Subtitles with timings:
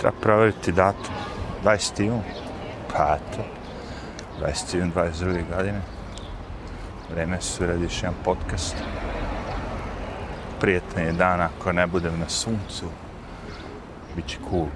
[0.00, 1.14] Treba provjeriti datum.
[1.64, 2.20] 20.
[2.92, 3.42] Pa eto.
[4.40, 4.92] 21.
[4.94, 5.44] 22.
[5.56, 5.80] godine.
[7.14, 8.76] Vreme su radiš jedan podcast.
[10.60, 12.86] Prijetan je dan ako ne budem na suncu.
[14.16, 14.66] Biće cool.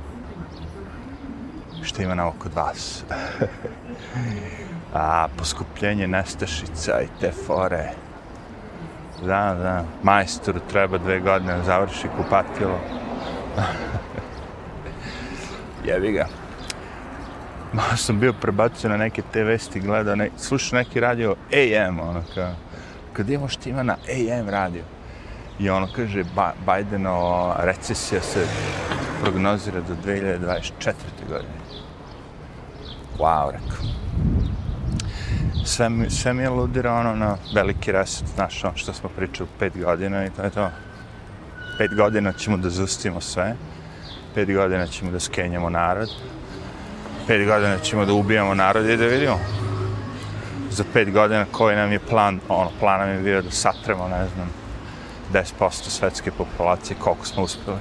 [1.83, 3.05] Što ima na kod vas?
[4.95, 7.91] A, poskupljenje nestašica i te fore.
[9.21, 9.85] Da, da.
[10.03, 12.79] Majstoru treba dve godine završi kupatilo.
[15.85, 16.27] jevi ga.
[17.73, 22.23] Malo sam bio prebacio na neke te vesti, gledao, ne, slušao neki radio AM, ono
[22.35, 22.55] kao,
[23.13, 24.83] kad je što ima na AM radio.
[25.59, 28.47] I ono kaže, ba, Bidenova recesija se
[29.23, 30.93] prognozira do 2024.
[31.29, 31.55] godine.
[33.19, 33.87] Wow, rekao.
[35.65, 39.49] Sve, mi, sve mi je ludira ono na veliki reset, znaš, ono što smo pričali
[39.59, 40.71] pet godina i to je to.
[41.79, 43.55] Pet godina ćemo da zustimo sve.
[44.35, 46.11] Pet godina ćemo da skenjamo narod
[47.27, 49.39] pet godina ćemo da ubijamo narod i da vidimo
[50.71, 54.27] za pet godina koji nam je plan, ono, plan nam je bio da satremo, ne
[54.35, 54.51] znam,
[55.33, 57.79] 10% svetske populacije, koliko smo uspeli.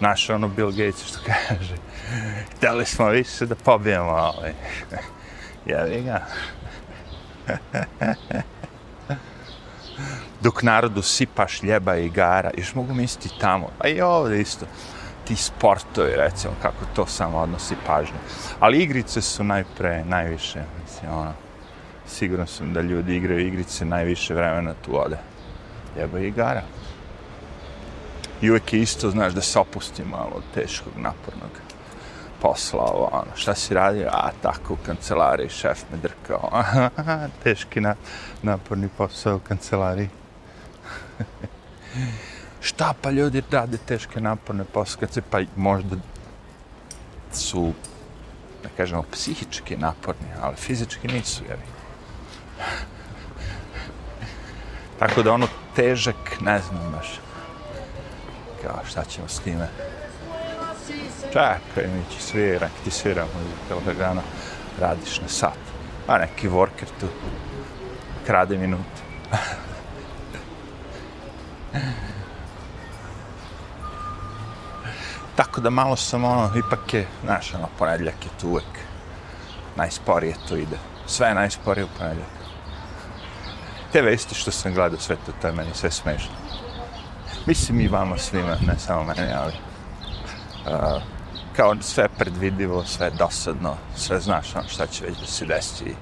[0.00, 1.76] Naš ono Bill Gates što kaže,
[2.56, 4.54] hteli smo više da pobijemo, ali,
[5.66, 6.26] jevi ga.
[10.40, 14.66] Dok narodu sipaš ljeba i gara, još mogu misliti tamo, a i ovdje isto
[15.24, 18.16] ti sportovi, recimo, kako to samo odnosi pažnju.
[18.60, 21.32] Ali igrice su najpre, najviše, mislim, ono,
[22.06, 25.16] sigurno sam da ljudi igraju igrice najviše vremena tu ode.
[25.98, 26.62] Jeba igara.
[28.42, 31.50] I uvek je isto, znaš, da se opusti malo od teškog, napornog
[32.42, 34.08] posla, ovo, ono, šta si radio?
[34.12, 36.50] A, tako, u kancelariji, šef me drkao.
[37.42, 37.94] Teški na,
[38.42, 40.08] naporni posao u kancelariji.
[42.64, 45.96] šta pa ljudi rade teške naporne posle, pa možda
[47.32, 47.72] su,
[48.62, 51.58] da kažemo, psihički naporni, ali fizički nisu, jer
[54.98, 57.20] Tako da ono težak, ne znam baš,
[58.62, 59.68] kao šta ćemo s time.
[61.26, 64.22] Čekaj, mi će svira, ti svira muzika da dana,
[64.80, 65.58] radiš na sat.
[66.06, 67.06] Pa neki worker tu,
[68.26, 69.02] krade minute.
[75.36, 78.78] Tako da malo sam ono, ipak je, znaš, ono, ponedljak je tu uvek.
[79.76, 80.78] Najsporije to ide.
[81.06, 82.28] Sve je najsporije u ponedljak.
[83.92, 86.34] Te vesti što sam gledao sve to, to je meni sve smešno.
[87.46, 89.52] Mislim i vama svima, ne samo meni, ali...
[90.66, 91.02] Uh,
[91.56, 95.94] kao sve predvidivo, sve dosadno, sve znaš ono šta će već da se desi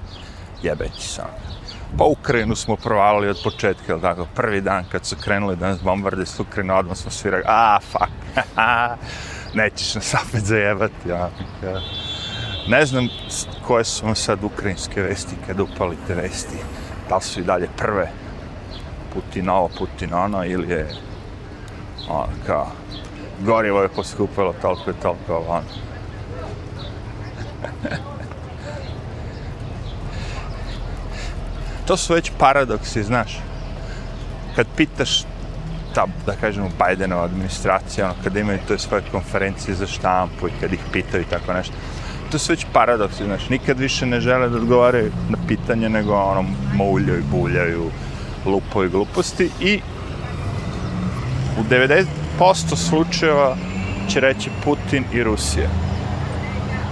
[0.63, 1.25] jebeti sam.
[1.25, 1.53] Ono.
[1.97, 5.81] Pa Ukrajinu smo provalili od početka, ili tako, prvi dan kad su krenuli da nas
[5.81, 8.22] bombarde s Ukrajinu, odmah smo svi rekli, a, fuck,
[9.53, 11.29] nećeš nas opet zajebati, ja.
[12.67, 13.09] Ne znam
[13.67, 16.57] koje su vam sad ukrajinske vesti kad upali te vesti,
[17.09, 18.11] da su i dalje prve,
[19.13, 20.87] Putin ovo, Putin ono, ili je,
[22.09, 22.67] ono, kao,
[23.39, 25.63] gorivo je poskupilo toliko i toliko, ono.
[31.87, 33.39] to su već paradoksi, znaš.
[34.55, 35.23] Kad pitaš
[35.93, 40.73] ta, da kažemo, Bidenova administracija, ono, kada imaju to svoje konferencije za štampu i kad
[40.73, 41.73] ih pitaju i tako nešto,
[42.31, 46.45] to su već paradoksi, znači, nikad više ne žele da odgovaraju na pitanje, nego ono,
[46.73, 47.91] mouljaju, buljaju,
[48.45, 49.81] lupaju gluposti i
[51.59, 52.05] u 90%
[52.75, 53.55] slučajeva
[54.09, 55.69] će reći Putin i Rusija.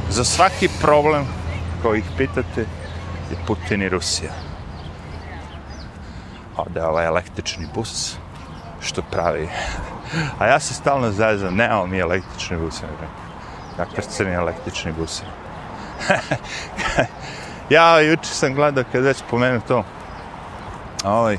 [0.09, 1.25] Za svaki problem
[1.81, 2.62] koji ih pitate
[3.31, 4.31] je Putin i Rusija.
[6.57, 8.18] Ode ovaj električni bus,
[8.81, 9.50] što pravi.
[10.40, 12.81] A ja se stalno zazam, nemamo mi električni bus.
[13.80, 15.22] Ja krcem električni bus.
[17.69, 19.84] ja juče sam gledao kad već pomenu to.
[21.03, 21.38] Ovaj,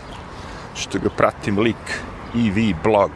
[0.75, 2.03] što ga pratim lik
[2.35, 3.11] EV blog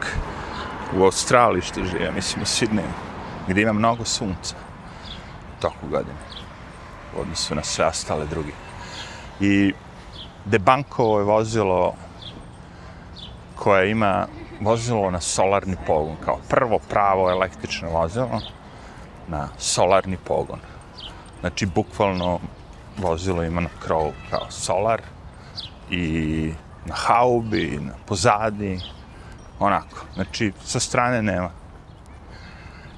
[0.95, 2.87] u Australiji što žive, mislim u Sidneju,
[3.47, 4.55] gdje ima mnogo sunca
[5.59, 6.19] toku godine
[7.17, 8.53] u odnosu na sve ostale drugi.
[9.39, 9.73] I
[10.45, 11.93] debankovo je vozilo
[13.59, 14.27] koja ima
[14.61, 18.41] vozilo na solarni pogon, kao prvo pravo električno vozilo
[19.27, 20.59] na solarni pogon.
[21.39, 22.39] Znači, bukvalno
[22.97, 25.01] vozilo ima na krovu kao solar
[25.89, 26.53] i
[26.85, 28.79] na haubi, na pozadi,
[29.59, 30.05] onako.
[30.13, 31.49] Znači, sa strane nema.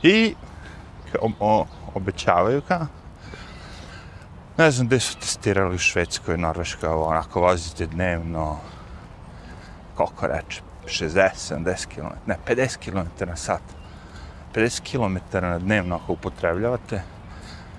[0.04, 0.36] I
[1.22, 1.66] o, o,
[1.96, 2.86] obećavaju kao
[4.60, 8.58] ne znam gde su testirali u Švedskoj, Norveškoj, onako vozite dnevno,
[10.00, 13.62] koliko reče, 60, 70 km, ne, 50 km na sat.
[14.56, 17.02] 50 km na dnevno ako upotrebljavate,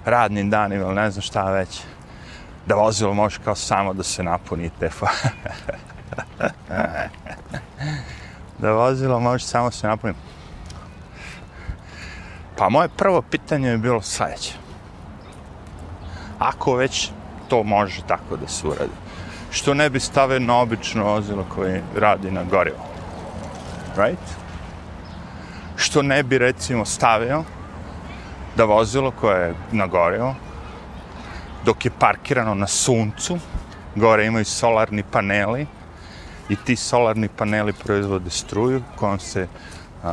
[0.04, 1.82] radnim danima ili ne znam šta već,
[2.66, 5.06] da vozilo može kao samo da se napuni i tefa.
[8.58, 10.14] da vozilo može samo se napuni.
[12.56, 14.54] Pa moje prvo pitanje je bilo sledeće.
[16.38, 17.10] Ako već
[17.48, 19.09] to može tako da se uradi,
[19.50, 22.84] što ne bi stave na obično vozilo koje radi na gorivo?
[23.96, 24.40] Right?
[25.76, 27.44] Što ne bi recimo stavio
[28.56, 30.34] da vozilo koje je na gorivo,
[31.64, 33.38] dok je parkirano na suncu,
[33.94, 35.66] gore imaju solarni paneli
[36.48, 39.46] i ti solarni paneli proizvode struju kojom se
[40.02, 40.10] uh,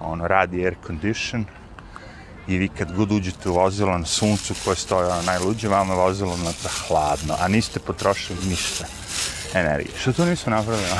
[0.00, 1.44] ono radi air condition
[2.50, 6.00] i vi kad god uđete u vozilo na suncu koje stoje ono najluđe, vama je
[6.00, 6.52] vozilo na
[6.88, 8.84] hladno, a niste potrošili ništa
[9.54, 9.98] energije.
[9.98, 10.86] Što to nisu napravili?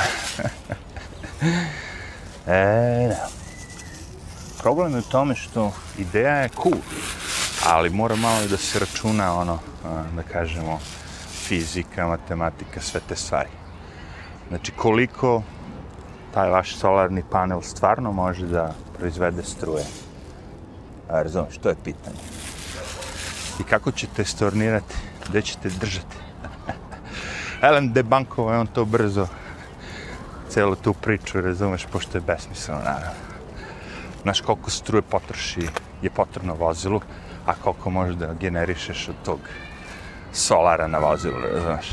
[2.47, 3.27] e, da.
[4.61, 6.81] Problem je u tome što ideja je cool,
[7.65, 9.59] ali mora malo da se računa ono,
[10.15, 10.79] da kažemo,
[11.47, 13.49] fizika, matematika, sve te stvari.
[14.49, 15.43] Znači, koliko
[16.33, 19.83] taj vaš solarni panel stvarno može da proizvede struje?
[21.11, 22.17] A, razumiješ, to je pitanje.
[23.59, 24.95] I kako ćete stornirati?
[25.29, 26.15] gdje ćete držati?
[27.67, 29.27] Elen debankovo je on to brzo
[30.49, 33.21] celu tu priču, razumeš, pošto je besmisleno, naravno.
[34.21, 35.67] Znaš koliko struje potroši
[36.01, 37.01] je potrebno vozilu,
[37.45, 39.39] a koliko može da generišeš od tog
[40.33, 41.91] solara na vozilu, znaš.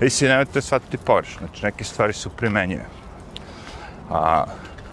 [0.00, 2.84] I si nemojte shvatiti površ, znači neke stvari su primenjive.
[4.10, 4.44] A,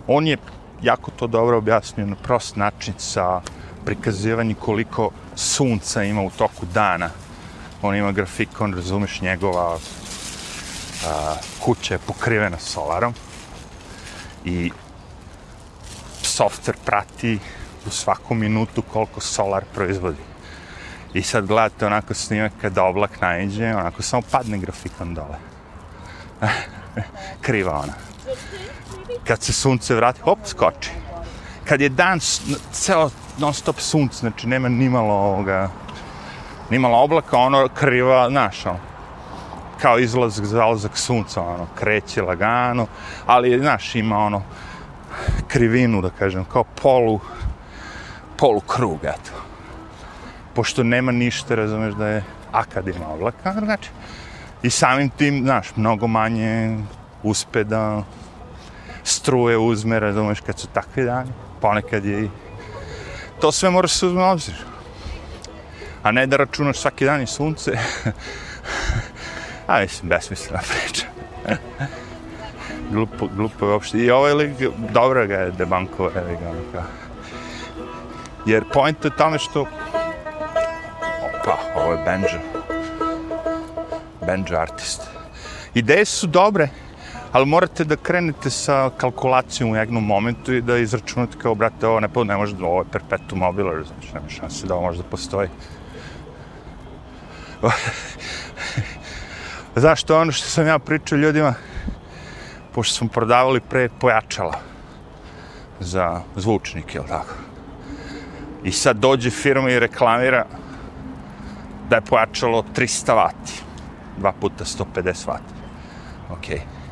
[0.07, 0.37] on je
[0.83, 3.41] jako to dobro objasnio na prost način sa
[3.85, 7.09] prikazivanjem koliko sunca ima u toku dana.
[7.81, 9.77] On ima grafikon, razumeš, njegova
[11.07, 13.13] a, kuća je pokrivena solarom
[14.45, 14.71] i
[16.23, 17.39] software prati
[17.87, 20.21] u svaku minutu koliko solar proizvodi.
[21.13, 25.37] I sad gledate onako snimak kada oblak najđe, onako samo padne grafikon dole.
[27.45, 27.93] Kriva ona.
[29.27, 30.91] Kad se sunce vrati, hop, skoči.
[31.65, 32.19] Kad je dan,
[32.71, 35.69] ceo non stop sunce, znači nema ni malo ovoga,
[36.69, 38.79] nimalo oblaka, ono kriva, znaš, ono,
[39.81, 42.87] kao izlazak, zalazak sunca, ono, kreće lagano,
[43.25, 44.41] ali, znaš, ima ono,
[45.47, 47.19] krivinu, da kažem, kao polu,
[48.37, 49.31] polu krug, eto.
[50.53, 53.89] Pošto nema ništa, razumeš, da je akadima oblaka, znači,
[54.63, 56.77] i samim tim, znaš, mnogo manje
[57.23, 58.03] uspe da
[59.03, 62.29] struje uzme, razumeš, kad su takvi dani, ponekad je i...
[63.41, 64.55] To sve mora se uzme obzir.
[66.03, 67.71] A ne da računaš svaki dan i sunce.
[69.67, 71.05] A mislim, besmislena priča
[72.93, 73.97] glupo, glupo uopšte.
[73.97, 74.51] I ovaj lik,
[74.93, 76.85] dobro ga je debanko, evi ga, ono
[78.45, 79.61] Jer point je tome što...
[81.21, 82.39] Opa, ovo je Benjo.
[84.25, 85.01] Benjo artist.
[85.73, 86.69] Ideje su dobre,
[87.33, 91.99] ali morate da krenete sa kalkulacijom u jednom momentu i da izračunate kao, brate, ovo
[91.99, 95.49] ne, ne može ovo je perpetuum mobile, znači nema šanse da ovo može da postoji.
[99.75, 101.53] Zašto ono što sam ja pričao ljudima,
[102.73, 104.59] pošto smo prodavali pre pojačala
[105.79, 107.33] za zvučnike, jel tako?
[108.63, 110.45] I sad dođe firma i reklamira
[111.89, 113.61] da je pojačalo 300 vati.
[114.17, 115.53] Dva puta 150 vati.
[116.29, 116.82] Ok.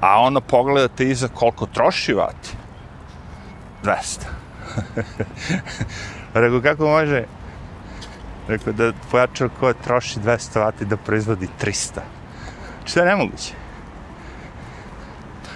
[0.00, 2.50] A ono pogledate iza koliko troši vati.
[3.82, 3.94] 200.
[6.34, 7.24] Rekao, kako može?
[8.48, 12.00] Rekao, da pojačalo koje troši 200 vati da proizvodi 300.
[12.84, 13.52] Što je nemoguće?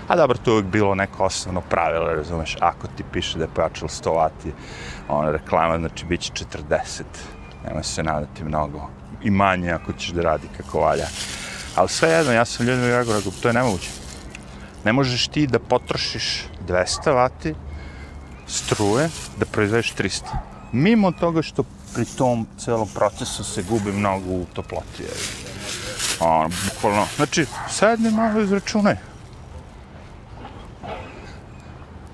[0.08, 3.50] A dobro, to je uvijek bilo neko osnovno pravilo, razumeš, ako ti piše da je
[3.54, 4.52] pojačalo 100 vati,
[5.08, 7.02] ona reklama, znači, bit će 40,
[7.66, 8.88] nemoj se nadati mnogo,
[9.22, 11.06] i manje ako ćeš da radi kako valja.
[11.76, 13.99] Ali sve jedno, ja sam ljudima rekao, rekao, to je nemoguće.
[14.84, 17.54] Ne možeš ti da potrošiš 200 vati
[18.46, 19.08] struje
[19.38, 20.22] da proizvedeš 300.
[20.72, 25.04] Mimo toga što pri tom celom procesu se gubi mnogo u toploti.
[26.20, 28.96] Ono, bukvalno, znači, sedni malo izračunaj.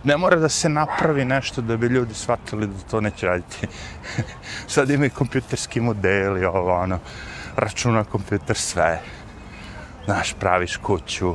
[0.06, 3.66] ne mora da se napravi nešto da bi ljudi shvatili da to neće raditi.
[4.74, 6.98] Sad imaju kompjuterski modeli, ovo, ono,
[7.56, 9.00] računa kompjuter sve.
[10.04, 11.34] Znaš, praviš kuću,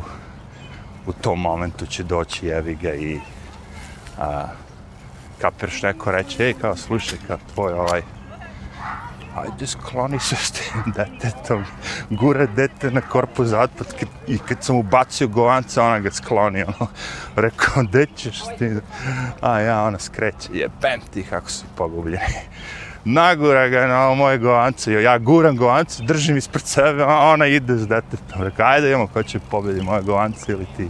[1.08, 3.20] u tom momentu će doći jevi ga i
[4.18, 4.48] a,
[5.42, 8.02] kapirš neko reći, ej, kao, slušaj, kao tvoj ovaj
[9.36, 11.66] ajde skloni se s tim detetom,
[12.10, 13.88] gura dete na korpu zapad
[14.28, 16.88] i kad sam ubacio govanca, ona ga skloni, ono,
[17.36, 18.72] rekao, gde ćeš ti?
[19.42, 22.36] A ja, ona skreće, jebem ti kako su pogubljeni.
[23.06, 27.88] Nagura ga na moje govance, ja guram govance, držim ispred sebe, a ona ide s
[27.88, 28.44] detetom.
[28.44, 30.90] reka, ajde imamo ko će pobedi moje govance ili ti.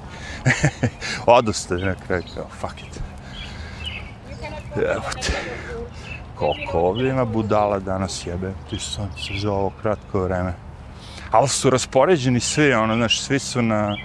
[1.25, 2.99] Odoste, na kraju, kao, fuck it.
[4.75, 5.61] Evo te
[6.41, 10.53] koliko ovdje ima budala danas jebe, ti sam se za ovo kratko vreme.
[11.31, 13.97] Ali su raspoređeni svi, ono, znaš, svi su na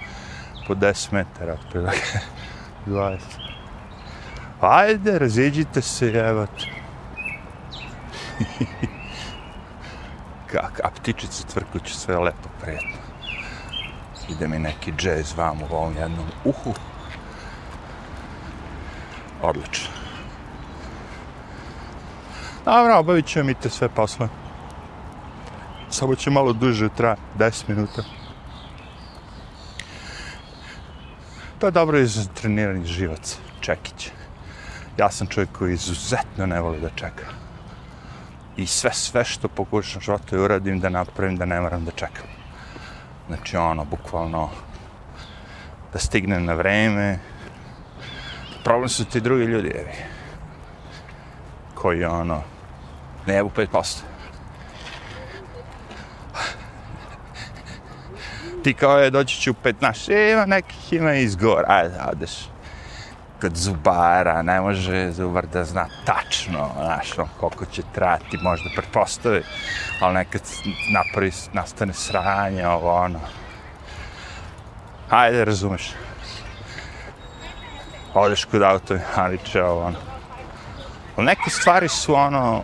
[0.67, 2.19] po 10 metara, otprilike,
[2.87, 3.17] 20.
[4.61, 6.61] Ajde, raziđite se, jebate.
[6.61, 6.76] te.
[10.83, 12.97] a ptičice cvrkuću, sve lepo, prijetno.
[14.29, 16.73] Ide mi neki džez vam u ovom jednom uhu.
[19.41, 19.89] Odlično.
[22.65, 24.27] Dobro, obavit ćemo mi te sve posle.
[25.89, 28.03] Samo će malo duže tra, 10 minuta.
[31.59, 34.11] To je dobro i za trenirani živac, čekić.
[34.97, 37.46] Ja sam čovjek koji izuzetno ne voli da čeka.
[38.57, 42.25] I sve, sve što pokušam što je uradim da napravim da ne moram da čekam.
[43.27, 44.49] Znači ono, bukvalno,
[45.93, 47.19] da stignem na vreme.
[48.63, 49.93] Problem su ti drugi ljudi, jevi.
[51.75, 52.43] Koji ono,
[53.25, 54.01] ne jebu 5%.
[58.63, 62.31] Ti kao je, doći ću 15, e, ima nekih ima izgor, ajde, adeš.
[63.41, 69.43] Kod zubara, ne može zubar da zna tačno, znaš, on, koliko će trati, možda pretpostavi,
[69.99, 70.41] ali nekad
[70.93, 73.19] napravi, nastane sranje, ovo, ono.
[75.09, 75.91] Ajde, razumeš.
[78.13, 79.97] Odeš kod auto, haliče, ovo, ono.
[81.15, 82.63] Ali neke stvari su, ono,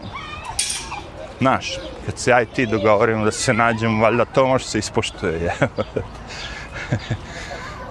[1.44, 5.42] Znaš, kad se ja i ti dogovorimo da se nađemo, valjda to može se ispoštuje,
[5.42, 5.54] je.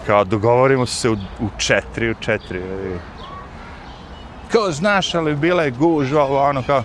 [0.07, 2.63] Kao, dogovorimo se u, u četiri, u četiri.
[4.53, 6.83] Kao, znaš, ali bila je gužva, ovo, ono, kao,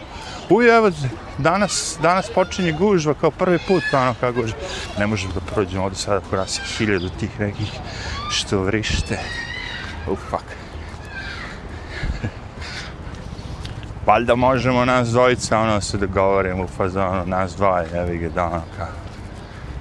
[0.50, 0.92] uj, evo,
[1.38, 4.58] danas, danas počinje gužva, kao prvi put, ono, kao gužva.
[5.00, 7.72] Ne možemo da prođemo ovdje sada, ako nas je hiljadu tih nekih
[8.30, 9.20] što vrište.
[10.10, 10.46] Oh, fuck.
[14.08, 18.64] valjda možemo nas dvojica, ono, se dogovorimo u fazonu, nas dva, evi ga, da, ono,
[18.78, 18.88] kao,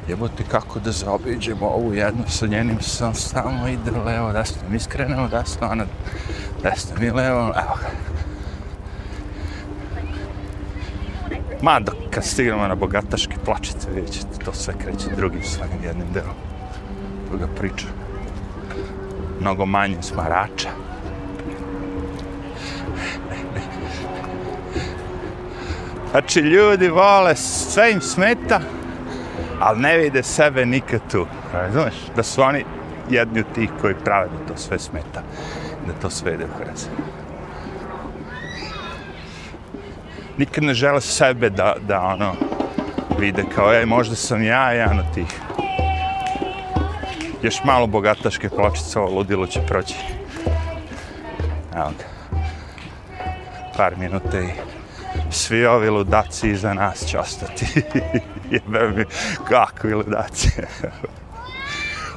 [0.09, 5.29] jebote, kako da zaobiđemo ovu jednu sa njenim sam samo ide levo, desno, mi skrenemo
[5.29, 5.85] desno, ona
[6.63, 7.89] desno, mi levo, evo ga.
[11.63, 16.13] Ma, dok kad stignemo na bogataške plačice, vidjet ćete, to sve kreće drugim svojim jednim
[16.13, 16.35] delom.
[17.31, 17.87] Druga priča.
[19.41, 20.69] Mnogo manje smarača.
[26.11, 28.61] Znači, ljudi vole, sve im smeta,
[29.61, 31.27] ali ne vide sebe nikad tu.
[31.53, 31.95] Razumeš?
[32.17, 32.65] Da su oni
[33.11, 35.23] jedni od tih koji prave da to sve smeta.
[35.87, 36.89] Da to sve ide u hrez.
[40.39, 42.33] Nikad ne žele sebe da, da ono,
[43.19, 45.41] vide kao, ej, možda sam ja jedan od tih.
[47.43, 49.95] Još malo bogataške pločice, ovo ludilo će proći.
[51.75, 52.05] Evo ga.
[53.77, 57.67] Par minute i svi ovi ludaci iza nas će ostati.
[58.51, 59.05] Jebe mi,
[59.49, 60.51] kakvi ludaci.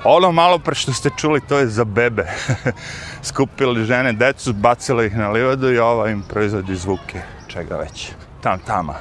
[0.04, 2.28] ono malo pre što ste čuli, to je za bebe.
[3.30, 7.22] Skupili žene decu, bacili ih na livadu i ova im proizvodi zvuke.
[7.48, 8.12] Čega već?
[8.42, 8.96] Tam, tama.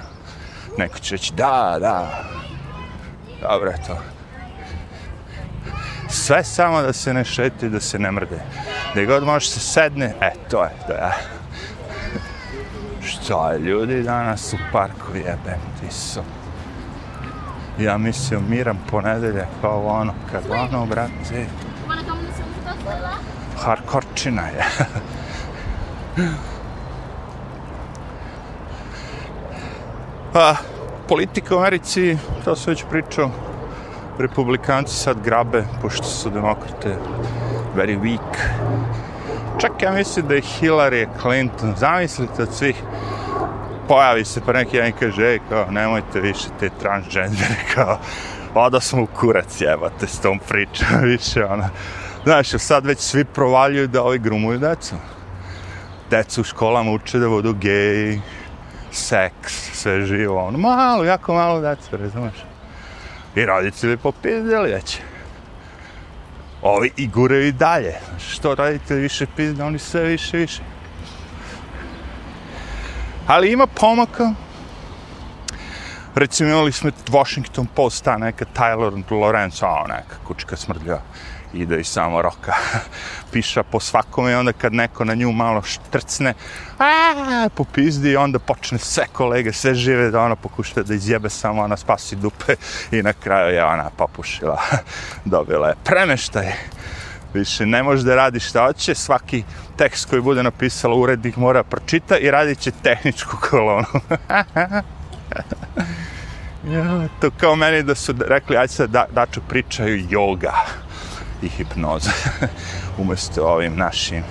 [0.79, 2.25] Neko će reći, da, da.
[3.43, 3.99] Dobro je to.
[6.09, 8.41] Sve samo da se ne šeti, da se ne mrde.
[8.93, 11.13] Gde god može se sedne, e, to je, to je.
[13.03, 16.21] Šta je ljudi danas u parku jebem ti su.
[17.79, 21.47] Ja mislio miram ponedelje kao ono, kad ono, brate.
[23.57, 24.65] Harkorčina je.
[30.33, 30.57] pa,
[31.09, 33.31] politika u Americi, to se već pričao,
[34.19, 36.97] republikanci sad grabe, pošto su demokrate
[37.77, 38.37] very weak.
[39.59, 42.83] Čak ja mislim da je Hillary Clinton, zamislite od svih
[43.89, 47.99] pojavi se pa neki jedan kaže, ej, kao, nemojte više te transgendere, kao,
[48.55, 51.69] oda smo u kurac, jebate, s tom pričom, više, ona.
[52.25, 54.95] Znaš, sad već svi provaljuju da ovi grumuju decu.
[56.11, 58.21] Decu u školama uče da budu gej,
[58.93, 62.35] seks, sve živo, ono, malo, jako malo decu, razumeš?
[63.35, 64.99] I roditelji popizdili, već.
[66.63, 67.95] Ovi i guraju i dalje.
[68.29, 70.63] Što roditelji više pizde, oni sve više, više.
[73.29, 74.33] Ali ima pomaka.
[76.15, 80.99] recimo imali smo Washington Post, ta neka Tyler Lorenzo, a neka kučka smrdlja
[81.55, 82.53] ide i samo roka
[83.33, 86.35] piša po svakome i onda kad neko na nju malo štrcne
[86.79, 91.63] a, popizdi i onda počne sve kolege, sve žive da ona pokuša da izjebe samo
[91.63, 92.57] ona spasi dupe
[92.91, 94.63] i na kraju je ona popušila
[95.25, 96.53] dobila je premeštaj
[97.35, 99.45] više ne može da radi šta hoće svaki
[99.77, 103.87] tekst koji bude napisala urednik mora pročita i radit će tehničku kolonu
[106.75, 110.53] ja, to kao meni da su rekli ajde sad da, daču pričaju yoga
[111.43, 112.11] i hipnoza
[112.99, 114.23] umjesto ovim našim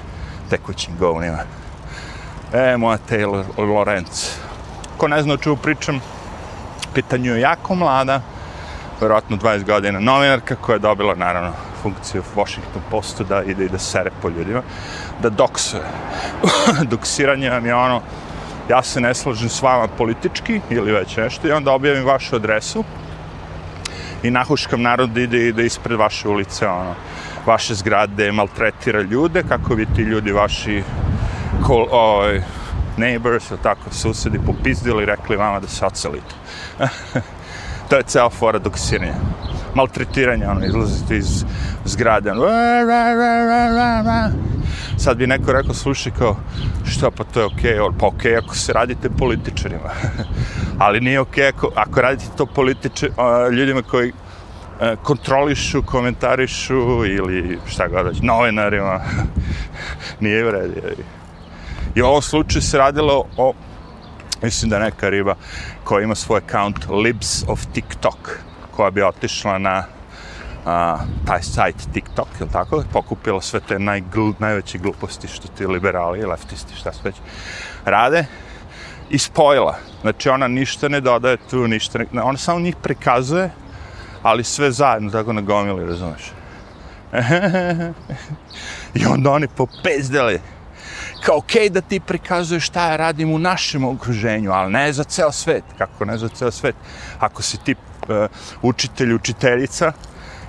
[0.49, 1.39] tekućim govnima.
[2.53, 4.29] E, moja Taylor Lorenz.
[4.97, 6.01] Ko ne zna o čemu pričam,
[6.93, 8.21] pitanju je jako mlada,
[8.99, 13.79] vjerojatno 20 godina, novinarka koja je dobila, naravno, funkciju Washington Postu da ide i da
[13.79, 14.61] sere po ljudima,
[15.21, 15.83] da doksuje.
[16.91, 18.01] Doksiranje vam je ono,
[18.69, 22.83] ja se ne slažem s vama politički ili već nešto i onda objavim vašu adresu
[24.23, 26.95] i nahuškam narod da ide, ide ispred vaše ulice, ono,
[27.45, 30.83] vaše zgrade, maltretira ljude, kako vi ti ljudi vaši
[31.63, 32.41] kol, oj, ovaj,
[32.97, 36.35] neighbors, ili tako, susedi, popizdili i rekli vama da se ocelite.
[37.89, 39.13] to je ceo fora dok sirnje.
[39.75, 41.45] Maltretiranje, ono, izlazite iz
[41.85, 42.47] zgrade, ono,
[44.97, 46.35] sad bi neko rekao, slušaj, kao,
[46.85, 49.89] što, pa to je okej, okay, pa okej okay, ako se radite političarima.
[50.85, 53.09] Ali nije okej okay ako, ako radite to političar,
[53.53, 54.13] ljudima koji
[54.81, 58.99] e, kontrolišu, komentarišu ili šta god već, novinarima.
[60.19, 60.81] nije vredi.
[61.95, 63.53] I u ovom slučaju se radilo o,
[64.41, 65.35] mislim da neka riba
[65.83, 68.39] koja ima svoj account Libs of TikTok,
[68.71, 69.83] koja bi otišla na
[70.65, 76.25] a, taj sajt TikTok, ili tako, pokupila sve te najgl, najveće gluposti što ti liberali,
[76.25, 77.15] leftisti, šta sve već
[77.85, 78.25] rade,
[79.09, 79.77] i spojila.
[80.01, 82.21] Znači, ona ništa ne dodaje tu, ništa ne...
[82.21, 83.49] Ona samo njih prikazuje,
[84.23, 86.31] ali sve zajedno, tako na gomili, razumeš?
[88.99, 90.41] I onda oni popezdeli.
[91.21, 95.03] Kao, okej okay, da ti prikazuješ šta ja radim u našem okruženju, ali ne za
[95.03, 95.63] ceo svet.
[95.77, 96.75] Kako ne za ceo svet?
[97.19, 98.29] Ako si ti uh,
[98.61, 99.93] učitelj, učiteljica,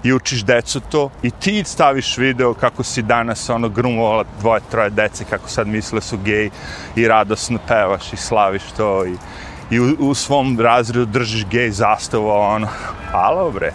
[0.02, 4.90] i učiš decu to i ti staviš video kako si danas ono grumovala dvoje, troje
[4.90, 6.50] dece kako sad misle su gej
[6.96, 9.16] i radosno pevaš i slaviš to i,
[9.70, 12.68] i u, u svom razredu držiš gej zastavu ono,
[13.10, 13.72] halo bre e,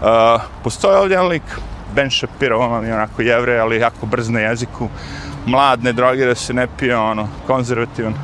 [0.00, 1.42] uh, postoje ovdje jedan lik
[1.94, 4.88] Ben Shapiro, on je onako jevre, ali jako brz na jeziku
[5.46, 8.14] mlad, ne drogira se, ne pije ono, konzervativan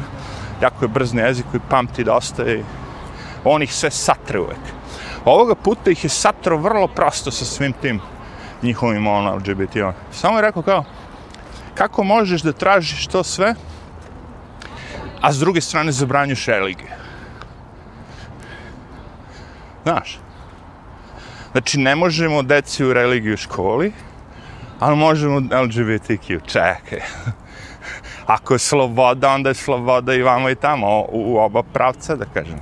[0.63, 2.63] jako je brz na jeziku i pamti dosta i
[3.45, 4.77] on ih sve satre uvek
[5.27, 8.01] Ovoga puta ih je satro vrlo prosto sa svim tim
[8.63, 9.75] njihovim ono LGBT.
[9.75, 9.93] -om.
[10.13, 10.85] Samo je rekao kao,
[11.75, 13.55] kako možeš da tražiš to sve,
[15.21, 16.99] a s druge strane zabranjuš religije?
[19.83, 20.19] Znaš,
[21.57, 23.93] znači ne možemo deci u religiju u školi,
[24.81, 27.01] ali možemo LGBTQ, čekaj.
[28.37, 32.25] Ako je sloboda, onda je sloboda i vamo i tamo, u, u oba pravca, da
[32.25, 32.61] kažem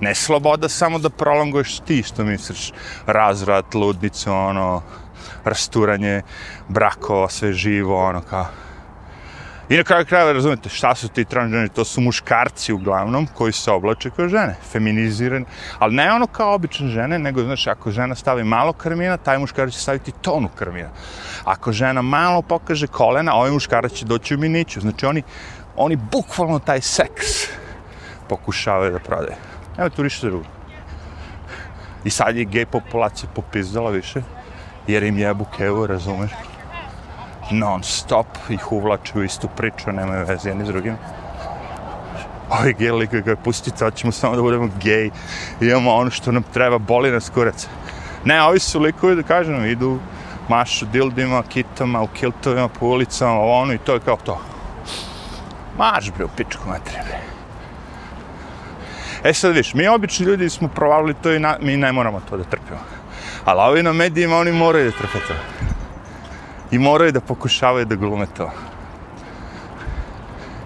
[0.00, 2.72] ne sloboda samo da prolonguješ ti što misliš
[3.06, 4.82] razvrat, ludnicu, ono,
[5.44, 6.22] rasturanje
[6.68, 8.46] brakova, sve živo, ono, kao.
[9.74, 11.68] I na kraju kraja, razumete, šta su ti transgeni?
[11.68, 15.44] To su muškarci uglavnom koji se oblače kao žene, feminizirani.
[15.78, 19.74] Ali ne ono kao obične žene, nego, znaš, ako žena stavi malo krmina, taj muškarac
[19.74, 20.88] će staviti tonu krmina.
[21.44, 24.80] Ako žena malo pokaže kolena, ovaj muškarac će doći u miniću.
[24.80, 25.22] Znači, oni,
[25.76, 27.26] oni bukvalno taj seks
[28.28, 29.36] pokušavaju da prodaju.
[29.78, 30.44] Evo tu ništa drugo.
[32.04, 34.22] I sad je gej populacija popizdala više,
[34.86, 36.53] jer im jebu kevu, razumeš?
[37.50, 40.96] Non stop ih uvlači u istu priču, nemaju veze jedni s drugim.
[42.50, 45.10] Ovi geli koji ga je pusti, sad ćemo samo da budemo gej.
[45.60, 47.66] Imamo ono što nam treba, boli nas kurac.
[48.24, 49.98] Ne, ovi su likovi, da kažem, idu
[50.48, 54.40] mašu dildima, kitama, u kiltovima, po ulicama, ono i to je kao to.
[55.78, 57.02] Maš bre, u pičku materiju.
[59.24, 62.36] E sad viš, mi obični ljudi smo provalili to i na, mi ne moramo to
[62.36, 62.80] da trpimo.
[63.44, 65.34] Ali ovi na medijima, oni moraju da trpe to.
[66.70, 68.50] I moraju da pokušavaju da glume to.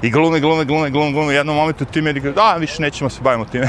[0.03, 1.29] I glume, glume, glume, glume, glume.
[1.29, 3.69] U jednom momentu ti meni gleda, da, više nećemo se bavimo time.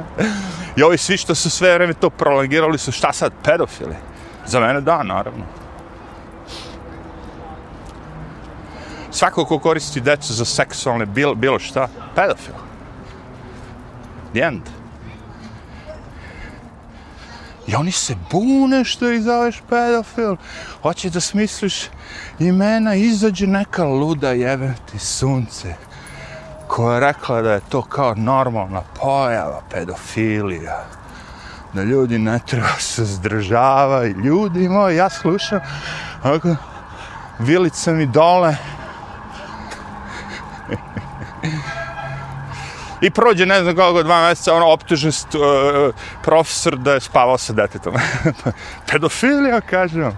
[0.76, 3.96] I ovi svi što su sve vreme to prolongirali su šta sad, pedofili?
[4.46, 5.44] Za mene da, naravno.
[9.10, 12.54] Svako ko koristi decu za seksualne bilo, bilo šta, pedofil.
[14.32, 14.81] The end.
[17.72, 20.36] I oni se bune što ih zoveš pedofil.
[20.82, 21.88] Hoće da smisliš
[22.38, 25.74] imena, izađe neka luda jebe ti sunce.
[26.66, 30.84] koja je rekla da je to kao normalna pojava, pedofilija,
[31.72, 35.60] da ljudi ne treba se zdržavaju, ljudi moji, ja slušam,
[36.22, 36.56] ako
[37.38, 38.56] vilica mi dole,
[43.02, 47.52] I prođe, ne znam koliko, dva mjeseca, ono, optužen uh, profesor da je spavao sa
[47.52, 47.94] detetom.
[48.90, 50.12] Pedofilija, kažem.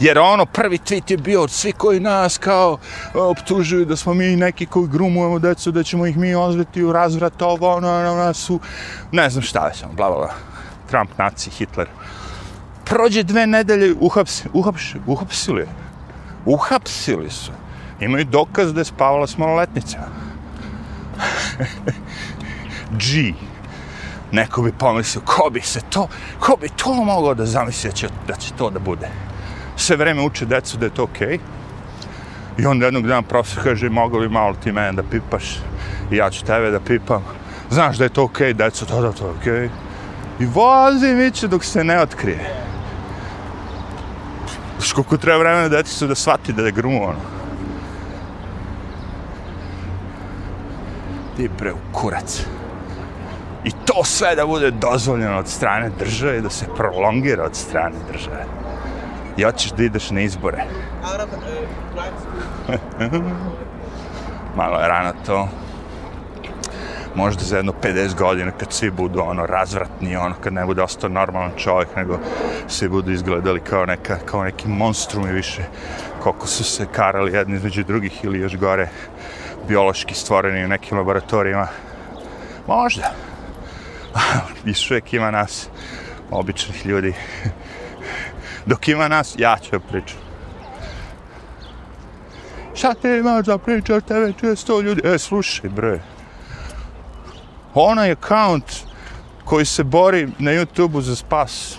[0.00, 2.78] Jer ono, prvi tweet je bio od svi koji nas kao
[3.14, 6.92] e, optužuju da smo mi neki koji grumujemo decu, da ćemo ih mi ozveti u
[6.92, 8.60] razvrat, ovo, ono, ono, ono, ono, su,
[9.12, 10.34] ne znam šta već, ono, bla, bla, bla.
[10.90, 11.88] Trump, naci, Hitler.
[12.84, 15.66] Prođe dve nedelje, uhapsi, uhapsi, uhapsili.
[16.46, 17.52] Uhapsili su.
[18.00, 20.21] Imaju dokaz da je spavala s maloletnicama.
[22.90, 23.32] G.
[24.32, 26.08] Neko bi pomislio, ko bi se to,
[26.40, 29.08] ko bi to mogao da zamisli da će, da će to da bude.
[29.76, 31.28] Sve vreme uče decu da je to okej.
[31.28, 31.38] Okay.
[32.58, 35.44] I onda jednog dana profesor kaže, mogu li malo ti mene da pipaš
[36.10, 37.24] i ja ću tebe da pipam.
[37.70, 39.52] Znaš da je to okej, okay, deco, to da to je okej.
[39.52, 39.68] Okay.
[40.40, 42.62] I vozi miće dok se ne otkrije.
[44.78, 47.41] Znaš koliko treba vremena decu da shvati da je grumo ono.
[51.42, 52.44] Ti pre u kurac.
[53.64, 58.44] I to sve da bude dozvoljeno od strane države, da se prolongira od strane države.
[59.36, 60.64] I hoćeš da ideš na izbore.
[64.56, 65.48] Malo je rano to.
[67.14, 71.10] Možda za jedno 50 godina kad svi budu ono razvratni, ono kad ne bude ostao
[71.10, 72.18] normalan čovjek, nego
[72.68, 75.62] svi budu izgledali kao, neka, kao neki monstrumi više,
[76.22, 78.88] koliko su se karali jedni između drugih ili još gore
[79.68, 81.68] biološki stvoreni u nekim laboratorijima.
[82.66, 83.12] Možda.
[84.64, 85.68] Još uvijek ima nas,
[86.30, 87.14] običnih ljudi.
[88.66, 90.22] Dok ima nas, ja ću pričati.
[92.74, 95.02] Šta te imaš da pričaš, tebe čuje sto ljudi?
[95.04, 96.00] E, slušaj, bre.
[97.74, 98.64] Onaj account
[99.44, 101.78] koji se bori na YouTube-u za spas,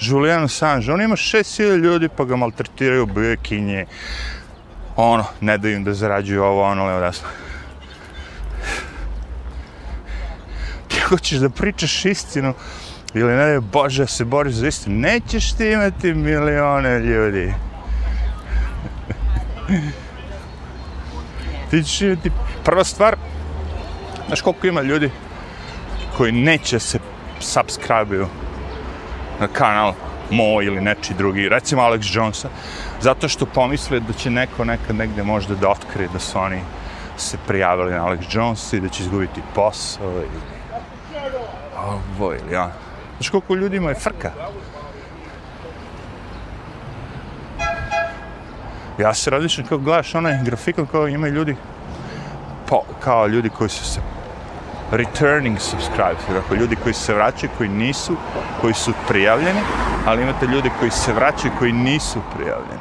[0.00, 3.86] Julian Assange, on ima 6000 ljudi pa ga maltretiraju, bije kinje,
[4.96, 7.28] ono, ne daju im da zarađuju ovo, ono, levo desno.
[10.88, 12.54] Ti hoćeš da pričaš istinu,
[13.14, 17.54] ili ne daj Bože, se boriš za istinu, nećeš ti imati milione ljudi.
[21.70, 22.30] ti ćeš imati,
[22.64, 23.16] prva stvar,
[24.26, 25.10] znaš koliko ima ljudi
[26.16, 26.98] koji neće se
[27.40, 28.26] subscribe
[29.40, 29.92] na kanal
[30.30, 32.48] moj ili neči drugi, recimo Alex Jonesa,
[33.00, 36.60] zato što pomisle da će neko nekad negde možda da otkrije da su oni
[37.16, 40.54] se prijavili na Alex Jones i da će izgubiti posao ili
[42.18, 42.72] ovo ili ja.
[43.16, 44.30] Znaš koliko ljudima je frka?
[48.98, 51.56] Ja se različam kao gledaš onaj grafikon kao imaju ljudi
[52.68, 54.00] po, kao ljudi koji su se
[54.90, 58.16] returning subscribers, dakle ljudi koji se vraćaju, koji nisu,
[58.60, 59.60] koji su prijavljeni,
[60.06, 62.80] ali imate ljudi koji se vraćaju, koji nisu prijavljeni.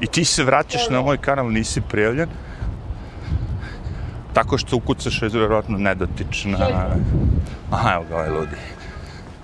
[0.00, 2.28] I ti se vraćaš na moj kanal, nisi prijavljen,
[4.32, 6.58] tako što ukucaš je vjerojatno nedotična.
[7.70, 8.56] Aha, evo ga ovaj ludi.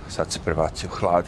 [0.09, 1.25] Sad se prebacio hlad.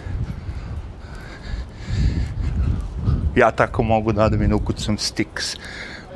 [3.36, 5.56] Ja tako mogu da da mi ukucam Sticks.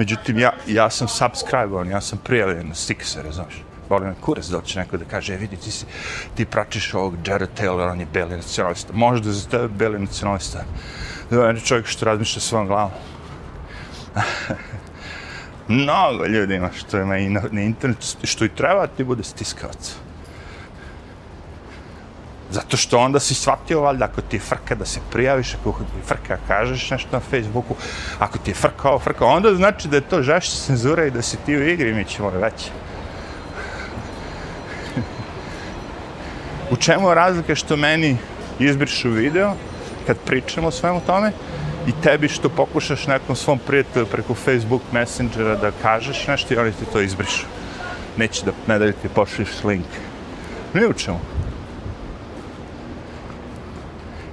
[0.01, 3.63] Međutim, ja, ja sam subscribe ja sam prijavljen na Stixe, znaš.
[3.89, 5.85] Boli me kurac da će neko da kaže, e, vidi, ti, si,
[6.35, 8.93] ti pračiš ovog Jared Taylor, on je beli nacionalista.
[8.93, 10.65] Možda za tebe beli nacionalista.
[11.31, 12.91] Da je čovjek što razmišlja svojom glavom.
[15.69, 19.97] Mnogo ljudi ima što ima i na, na internetu, što i treba ti bude stiskavac.
[22.51, 25.99] Zato što onda si shvatio, valjda, ako ti je frka da se prijaviš, ako ti
[25.99, 27.75] je frka kažeš nešto na Facebooku,
[28.19, 31.11] ako ti je frka ovo, frka, ono, onda znači da je to žešća cenzura i
[31.11, 32.71] da si ti u igri, mi ćemo već.
[36.73, 38.17] u čemu je razlika što meni
[38.59, 39.55] izbrišu video,
[40.07, 41.33] kad pričamo o svemu tome,
[41.87, 46.73] i tebi što pokušaš nekom svom prijatelju preko Facebook Messengera da kažeš nešto i oni
[46.73, 47.47] ti to izbrišu.
[48.17, 49.87] Neće da ne da ti pošliš link.
[50.75, 51.19] Ne u čemu.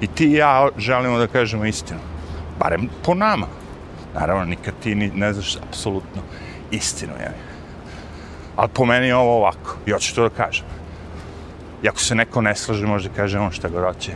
[0.02, 2.00] I ti i ja želimo da kažemo istinu.
[2.60, 3.48] Barem po nama.
[4.14, 6.22] Naravno, nikad ti ni, ne znaš apsolutno
[6.72, 7.14] istinu.
[7.22, 7.32] Ja.
[8.56, 9.76] Ali po meni je ovo ovako.
[9.86, 10.66] I hoću to da kažem.
[11.84, 14.12] I ako se neko ne slaže, može da kaže ono šta god hoće.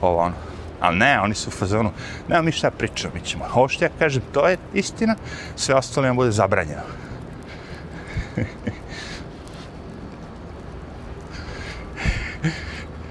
[0.00, 0.34] Ovo ono.
[0.80, 1.90] Ali ne, oni su u fazonu,
[2.28, 3.44] nema mi šta pričamo, mi ćemo.
[3.54, 5.16] Ovo što ja kažem, to je istina,
[5.56, 6.82] sve ostalo nam bude zabranjeno.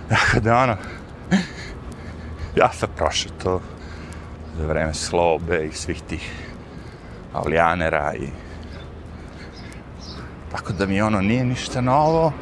[0.10, 0.78] Tako da ono,
[2.56, 3.62] ja sam prošao to
[4.58, 6.32] za vreme slobe i svih tih
[7.34, 8.28] avlijanera i
[10.52, 12.34] tako da mi ono nije ništa novo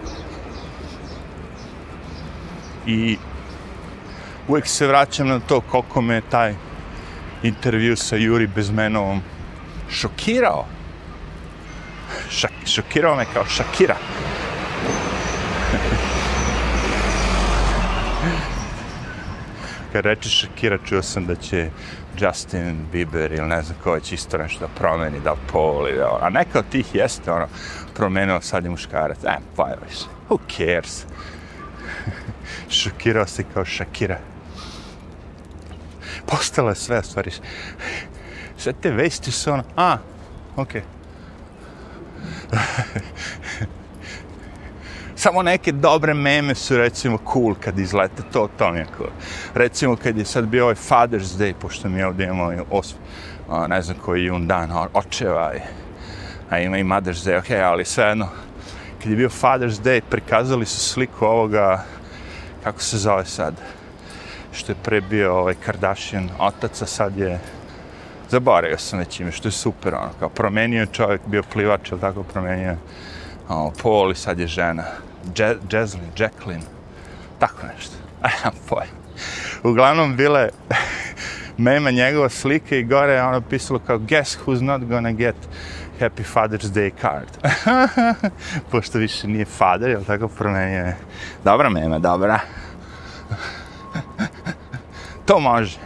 [2.85, 3.17] i
[4.47, 6.55] uvijek se vraćam na to koliko me taj
[7.43, 9.21] intervju sa Juri Bezmenovom
[9.89, 10.65] šokirao.
[12.29, 13.95] Šak, šokirao me kao Šakira.
[19.93, 21.69] Kad reče Shakira, čuo sam da će
[22.19, 26.25] Justin Bieber ili ne znam ko će isto nešto da promeni, da poli, da, ono.
[26.25, 27.47] a neka od tih jeste, ono,
[27.95, 29.23] promenio sad je muškarac.
[29.23, 30.05] E, pa je više.
[30.29, 31.05] Who cares?
[32.79, 34.17] Šokirao se kao Shakira.
[36.25, 37.31] Postala je sve, stvari.
[38.57, 39.97] Sve te vesti su ono, a,
[40.55, 40.81] okej.
[40.81, 40.99] Okay.
[45.19, 49.09] Samo neke dobre meme su recimo cool kad izlete, to, to mi je cool.
[49.53, 52.95] Recimo kad je sad bio ovaj Father's Day, pošto mi ovdje imamo os,
[53.49, 55.59] a, ne znam koji jun dan, očeva i,
[56.49, 58.27] a ima i Mother's Day, okej, okay, ali svejedno,
[59.01, 61.83] kad je bio Father's Day, prikazali su sliku ovoga,
[62.63, 63.53] kako se zove sad,
[64.51, 67.39] što je pre bio ovaj Kardashian otac, a sad je,
[68.29, 72.23] zaboravio sam već ime, što je super, ono, kao promenio čovjek, bio plivač, ili tako
[72.23, 72.77] promenio,
[73.49, 75.08] o, ono, pol i sad je žena.
[75.69, 76.63] Jazlyn, Jacqueline,
[77.39, 77.95] tako nešto.
[78.21, 78.85] Ajam poj.
[79.63, 80.49] Uglavnom bile
[81.57, 85.35] mema njegova slike i gore je ono pisalo kao guess who's not gonna get
[85.99, 87.27] Happy Father's Day card.
[88.71, 90.97] Pošto više nije father, jel tako promenio je.
[91.43, 92.39] Dobra mema, dobra.
[95.25, 95.77] to može.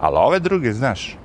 [0.00, 1.16] Ali ove druge, znaš,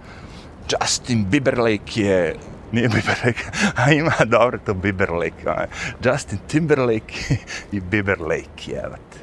[0.72, 2.36] Justin Bieberlake je
[2.72, 3.44] nije Bieberlake,
[3.86, 5.50] a ima dobro to Bieberlake.
[5.50, 5.58] Ovaj.
[5.58, 5.68] Ono
[6.04, 7.16] Justin Timberlake
[7.72, 9.18] i Bieberlake, jevate.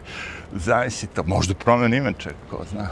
[0.52, 2.88] Zavisi to, možda promeni ime čak, ko zna.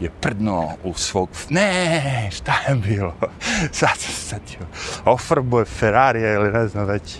[0.00, 1.28] Je prdno u svog...
[1.50, 3.14] Ne, šta je bilo?
[3.78, 4.66] Sad sam se setio.
[5.04, 7.18] Ofrbo je Ferrari ili ne znam već.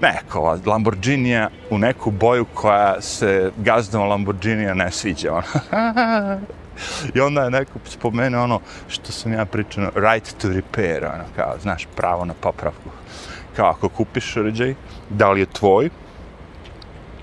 [0.00, 5.32] Neko, Lamborghinija u neku boju koja se gazdom Lamborghinija ne sviđa.
[5.32, 5.42] Ono.
[7.14, 11.24] I onda je neko spomene ono što sam ja pričao, ono, right to repair, ono,
[11.36, 12.90] kao, znaš, pravo na popravku.
[13.56, 14.74] Kao, ako kupiš uređaj,
[15.08, 15.90] da li je tvoj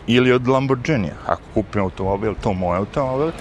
[0.07, 1.11] ili od Lamborghini.
[1.25, 3.31] Ako kupim automobil, to moj automobil,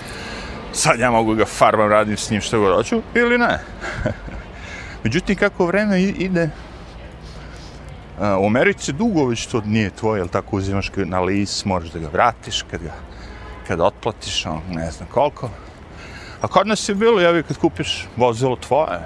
[0.72, 3.58] sad ja mogu ga farbam, radim s njim što god hoću, ili ne.
[5.04, 6.42] Međutim, kako vreme ide,
[8.20, 11.98] eh, u Americi dugo već to nije tvoje, jel tako uzimaš na lis, moraš da
[11.98, 12.92] ga vratiš kad ga
[13.66, 15.50] kad otplatiš, on, ne znam koliko,
[16.40, 19.00] A kod nas je bilo, javi, kad kupiš vozilo tvoje,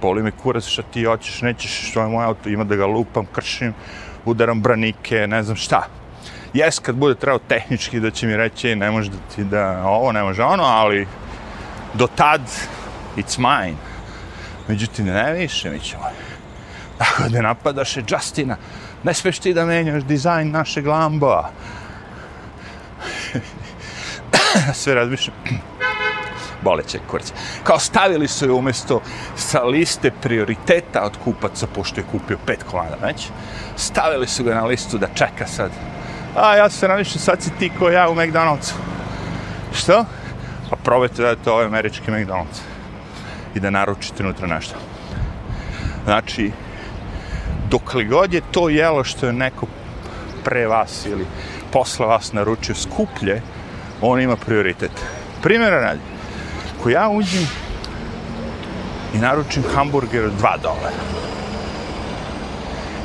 [0.00, 3.26] boli mi kurac šta ti hoćeš, nećeš što je moj auto, ima da ga lupam,
[3.32, 3.74] kršim,
[4.24, 5.86] udaram branike, ne znam šta.
[6.54, 10.12] Jes, kad bude trebao tehnički da će mi reći, ne može da ti da ovo,
[10.12, 11.06] ne može ono, ali
[11.94, 12.40] do tad,
[13.16, 13.78] it's mine.
[14.68, 16.02] Međutim, ne više, mi ćemo.
[16.98, 18.56] Tako da napadaš je Justina,
[19.02, 21.50] ne smeš ti da menjaš dizajn našeg Lamboa.
[24.80, 25.71] Sve razmišljam
[26.64, 27.32] boleće kurće.
[27.64, 29.00] Kao stavili su je umjesto
[29.36, 33.28] sa liste prioriteta od kupaca, pošto je kupio pet komada već,
[33.76, 35.70] stavili su ga na listu da čeka sad.
[36.36, 38.72] A ja se namišljam, sad si ti ko ja u McDonald'su.
[39.74, 40.04] Što?
[40.70, 42.60] Pa probajte da je to ovaj američki McDonald's.
[43.54, 44.74] I da naručite unutra nešto.
[46.04, 46.52] Znači,
[47.70, 49.66] dokle god je to jelo što je neko
[50.44, 51.26] pre vas ili
[51.72, 53.42] posle vas naručio skuplje,
[54.00, 54.90] on ima prioritet.
[55.42, 56.11] Primjera radi
[56.82, 57.46] ako ja uđem
[59.14, 61.02] i naručim hamburger od 2 dolara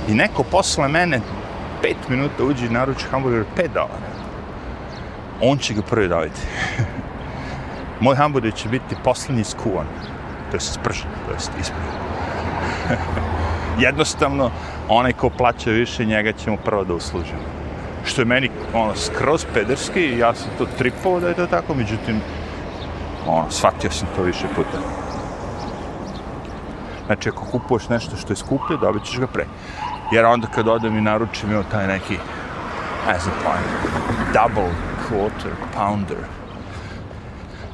[0.08, 1.22] i neko posle mene
[1.84, 4.08] 5 minuta uđe i naruči hamburger od 5 dolara,
[5.42, 6.42] on će ga prvi dobiti.
[8.02, 9.86] Moj hamburger će biti posljednji skuvan,
[10.52, 11.98] to je spržen, to je ispržen.
[13.88, 14.52] Jednostavno,
[14.90, 17.46] onaj ko plaća više, njega ćemo prvo da uslužimo.
[18.06, 22.22] Što je meni ono, skroz pederski, ja sam to tripovao da je to tako, međutim,
[23.28, 24.78] ono, shvatio sam to više puta.
[27.06, 29.46] Znači, ako kupuješ nešto što je skuplje, dobit ćeš ga pre.
[30.12, 32.18] Jer onda kad odem i naručim, imam taj neki,
[33.08, 33.68] ne znam pojma,
[34.34, 34.74] double
[35.10, 36.18] quarter pounder,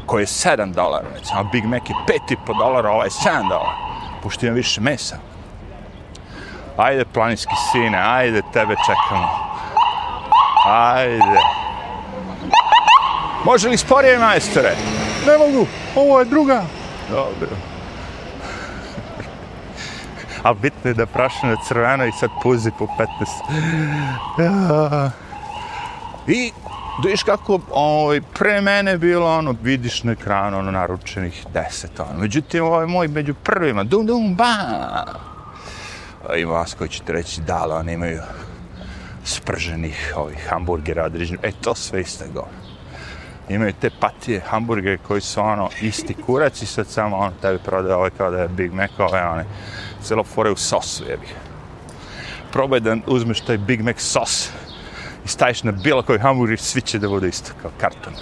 [0.05, 1.95] koji je 7 dolara, recimo, a Big Mac je
[2.29, 3.75] 5,5 dolara, ovaj je 7 dolara,
[4.23, 5.17] pošto imam više mesa.
[6.77, 9.29] Ajde, planinski sine, ajde, tebe čekamo.
[10.67, 11.39] Ajde.
[13.45, 14.75] Može li sporije, majstore?
[15.27, 16.63] Ne mogu, ovo je druga.
[17.09, 17.47] Dobro.
[20.43, 23.07] A bitno je da prašina crvena i sad puzi po 15.
[24.39, 25.09] Ah.
[26.27, 26.51] I
[27.03, 32.19] vidiš kako ovaj, pre mene bilo ono, vidiš na ekranu ono, naručenih deset, ono.
[32.19, 34.55] Međutim, ovaj moj među prvima, dum dum ba.
[36.29, 38.21] A Ima vas koji ćete reći, da, ali oni imaju
[39.23, 41.39] sprženih ovih hamburgera određenih.
[41.43, 42.47] E, to sve isto go.
[43.49, 47.95] Imaju te patije hamburgere koji su ono isti kurac i sad samo on tebi prodaje
[47.95, 49.45] ovaj kao da je Big Mac, ovaj one
[50.03, 51.27] celo fore u sosu jebi.
[52.51, 54.49] Probaj da uzmeš taj Big Mac sos
[55.25, 58.13] i staviš na bilo koji hamburger, svi će da bude isto kao karton.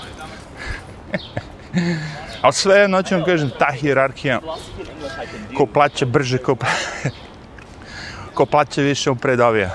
[2.42, 4.40] Ali sve jedno ću vam kažem, ta hijerarhija,
[5.58, 7.10] ko plaća brže, ko, plaća,
[8.36, 9.70] ko plaća više, on predavija.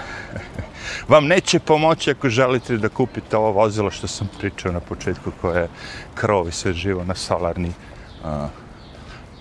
[1.08, 5.60] Vam neće pomoći ako želite da kupite ovo vozilo što sam pričao na početku, koje
[5.60, 5.68] je
[6.14, 7.68] krov sve živo na solarni,
[8.24, 8.30] uh,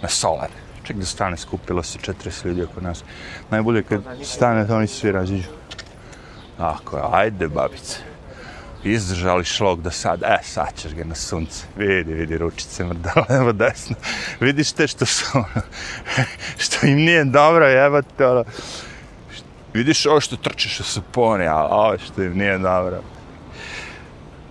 [0.01, 0.49] na solar.
[0.83, 3.03] Ček da stane, skupilo se 40 ljudi oko nas.
[3.49, 5.49] Najbolje kad stane, oni svi raziđu.
[6.57, 7.97] Ako je, ajde babice.
[8.83, 11.65] Izdržali šlog do sad, e, sad ćeš ga na sunce.
[11.77, 13.95] Vidi, vidi, ručice mrdala, evo desno.
[14.39, 15.25] Vidiš te što su,
[16.63, 18.43] što im nije dobro, jebate, ono.
[19.75, 23.01] Vidiš ovo što trčiš se pone, a ovo što im nije dobro.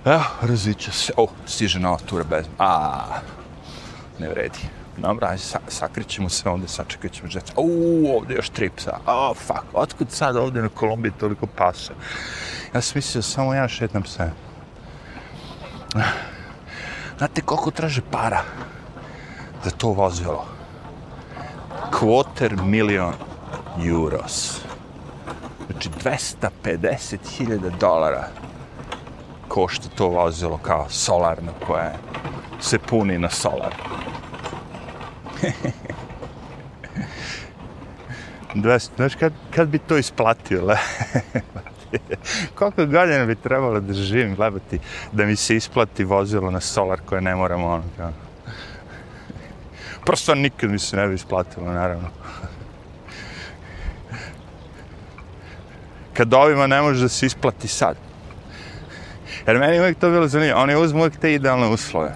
[0.05, 1.13] Evo, raziče se.
[1.17, 2.47] O, stiže nova tura bez...
[2.59, 3.01] A,
[4.19, 4.59] ne vredi.
[4.97, 7.53] Dobro, ajde, sa, sakrićemo se ovde, sačekat ćemo žeca.
[7.57, 8.99] Uuu, ovdje još tri psa.
[9.07, 11.93] Oh, fuck, otkud sad ovde na Kolumbiji toliko pasa?
[12.75, 14.31] Ja sam mislio, samo ja šetam psa.
[17.19, 18.43] Znate koliko traže para
[19.65, 20.45] za to vozilo?
[21.91, 23.15] Quarter milion
[23.87, 24.64] euros.
[25.71, 28.29] Znači, 250.000 dolara
[29.49, 31.93] košta to vozilo kao solarno koje
[32.61, 33.75] se puni na solar.
[38.55, 40.79] 200, znaš, kad, kad bi to isplatio, le?
[42.55, 44.79] Koliko godina bi trebalo da živim, lebati,
[45.13, 48.13] da mi se isplati vozilo na solar koje ne moramo, ono, kao.
[50.05, 52.09] Prosto nikad mi se ne bi isplatilo, naravno.
[56.15, 57.97] Kad ovima ne može da se isplati sad.
[59.47, 62.15] Jer meni uvijek to bilo zanimljivo, oni uzmu uvijek te idealne uslove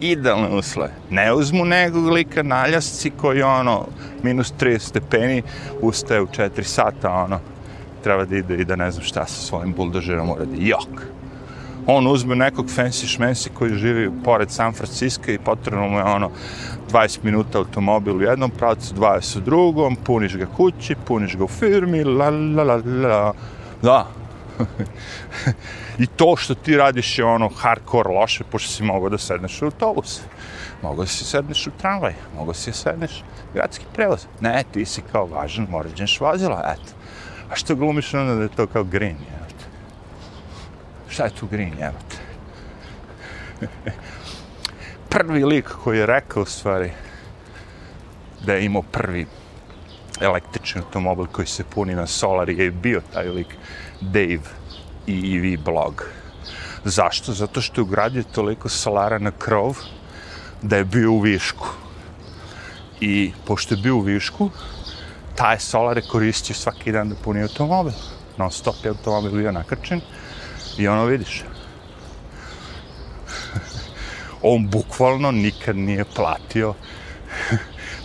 [0.00, 0.90] idealne uslove.
[1.10, 3.86] Ne uzmu nekog lika naljasci koji ono,
[4.22, 5.42] minus 30 stepeni,
[5.80, 7.40] ustaje u 4 sata, ono,
[8.02, 10.68] treba da ide i da ne znam šta sa svojim buldožerom uradi.
[10.68, 11.02] Jok!
[11.90, 16.30] On uzme nekog fancy šmensi koji živi pored San Francisco i potrebno mu je ono
[16.90, 21.48] 20 minuta automobil u jednom pravcu, 20 u drugom, puniš ga kući, puniš ga u
[21.48, 23.34] firmi, la la la la.
[23.82, 24.06] Da,
[26.02, 29.64] I to što ti radiš je ono hardcore loše, pošto si mogao da sedneš u
[29.64, 30.20] autobus.
[30.82, 34.26] Mogao si sedneš u tramvaj, mogao si sedneš u gradski prevoz.
[34.40, 36.92] Ne, ti si kao važan, moraš dženš eto.
[37.50, 39.37] A što glumiš onda da je to kao green, je?
[41.08, 42.16] Šta je tu green, jevate?
[45.08, 46.90] prvi lik koji je rekao u stvari
[48.46, 49.26] da je imao prvi
[50.20, 53.56] električni automobil koji se puni na solar je bio taj lik
[54.00, 54.48] Dave
[55.06, 56.04] i EV blog.
[56.84, 57.32] Zašto?
[57.32, 59.78] Zato što je ugradio toliko solara na krov
[60.62, 61.68] da je bio u višku.
[63.00, 64.50] I pošto je bio u višku,
[65.34, 67.92] taj solar je koristio svaki dan da puni automobil.
[68.36, 70.00] Non stop je automobil bio nakrčen
[70.78, 71.44] i ono vidiš.
[74.42, 76.74] On bukvalno nikad nije platio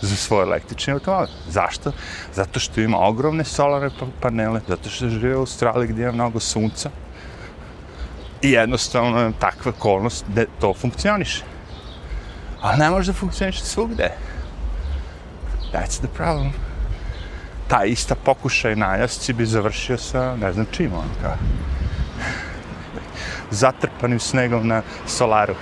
[0.00, 1.34] za svoj električni automobil.
[1.48, 1.92] Zašto?
[2.34, 6.40] Zato što ima ogromne solare pa- panele, zato što žive u Australiji gdje je mnogo
[6.40, 6.90] sunca.
[8.42, 11.44] I jednostavno je takva okolnost da to funkcioniše.
[12.60, 14.10] Ali ne može da funkcioniše svugde.
[15.72, 16.52] That's the problem.
[17.68, 21.36] Ta ista pokušaj najasci bi završio sa ne znam čim on kao.
[23.54, 25.54] Zatrpanim snegom na solaru.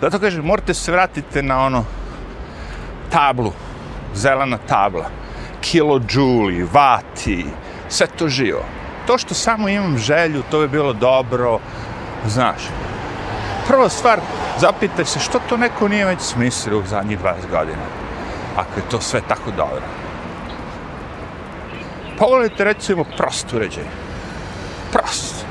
[0.00, 1.84] Zato kažem, morate se vratiti na ono
[3.10, 3.52] tablu,
[4.14, 5.10] zelena tabla,
[5.60, 7.46] kilojuli, vati,
[7.88, 8.64] sve to živo.
[9.06, 11.58] To što samo imam želju, to bi bilo dobro,
[12.26, 12.62] znaš.
[13.68, 14.20] Prva stvar,
[14.58, 17.82] zapitaj se što to neko nije već smislio u zadnjih 20 godina.
[18.56, 19.82] Ako je to sve tako dobro.
[22.18, 23.84] Pogledajte recimo prost uređaj.
[24.92, 25.44] Prost.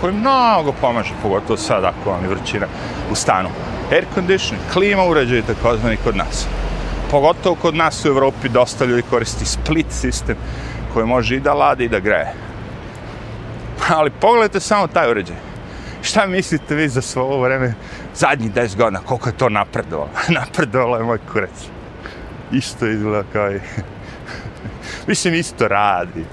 [0.00, 2.66] Koji mnogo pomaže, pogotovo sad ako vam je vrćina
[3.10, 3.48] u stanu
[3.92, 6.46] air conditioning, klima uređaj takozvani kod nas.
[7.10, 10.36] Pogotovo kod nas u Evropi dosta ljudi koristi split sistem
[10.94, 12.32] koji može i da lade i da greje.
[13.88, 15.36] Ali pogledajte samo taj uređaj.
[16.02, 17.74] Šta mislite vi za svo ovo vreme,
[18.14, 20.10] zadnjih 10 godina, koliko je to napredovalo?
[20.40, 21.66] napredovalo je moj kurec.
[22.52, 23.60] Isto izgleda kao i...
[25.08, 26.24] Mislim, isto radi.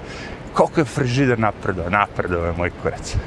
[0.56, 1.90] Koliko je frižider napredo?
[1.90, 3.16] Napredo je moj kurac.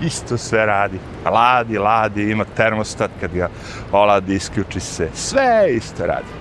[0.00, 0.98] Isto sve radi.
[1.24, 3.48] Ladi, ladi, ima termostat kad ga
[3.92, 5.08] oladi, isključi se.
[5.14, 6.40] Sve isto radi.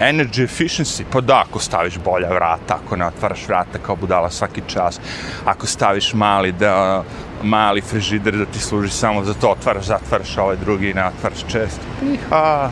[0.00, 4.62] Energy efficiency, pa da, ako staviš bolja vrata, ako ne otvaraš vrata kao budala svaki
[4.66, 5.00] čas,
[5.44, 7.04] ako staviš mali, da,
[7.42, 11.80] mali frižider da ti služi samo za to, otvaraš, zatvaraš ovaj drugi, ne otvaraš često.
[12.12, 12.70] Iha,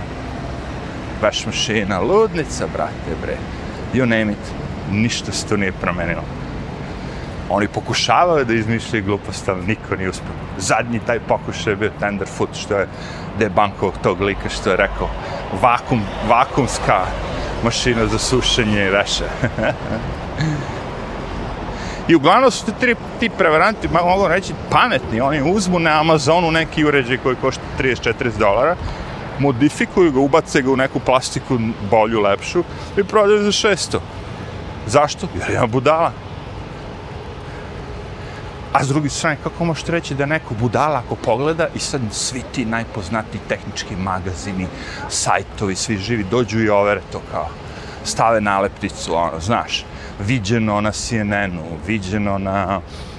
[1.22, 3.63] veš mašina, ludnica, brate, bre.
[3.94, 4.52] You name it.
[4.90, 6.22] Ništa se to nije promenilo.
[7.50, 10.32] Oni pokušavaju da izmišljaju glupost, ali niko nije uspio.
[10.58, 12.88] Zadnji taj pokušaj je bio Tenderfoot, što je
[13.38, 15.08] debanko tog lika što je rekao
[15.62, 17.00] vakum, vakumska
[17.64, 19.24] mašina za sušenje i veše.
[22.08, 25.20] I uglavnom su ti, ti prevaranti, mogu reći, pametni.
[25.20, 28.76] Oni uzmu na Amazonu neki uređaj koji košta 30-40 dolara,
[29.38, 31.58] modifikuju ga, ubace ga u neku plastiku
[31.90, 32.64] bolju, lepšu
[32.96, 33.98] i prodaju za 600.
[34.86, 35.28] Zašto?
[35.34, 36.12] Jer ima budala.
[38.72, 42.42] A s druge strane, kako možete reći da neko budala ako pogleda i sad svi
[42.52, 44.66] ti najpoznatiji tehnički magazini,
[45.08, 47.48] sajtovi, svi živi dođu i overe to kao
[48.04, 49.84] stave nalepnicu, ono, znaš,
[50.26, 53.13] viđeno na CNN-u, viđeno na uh,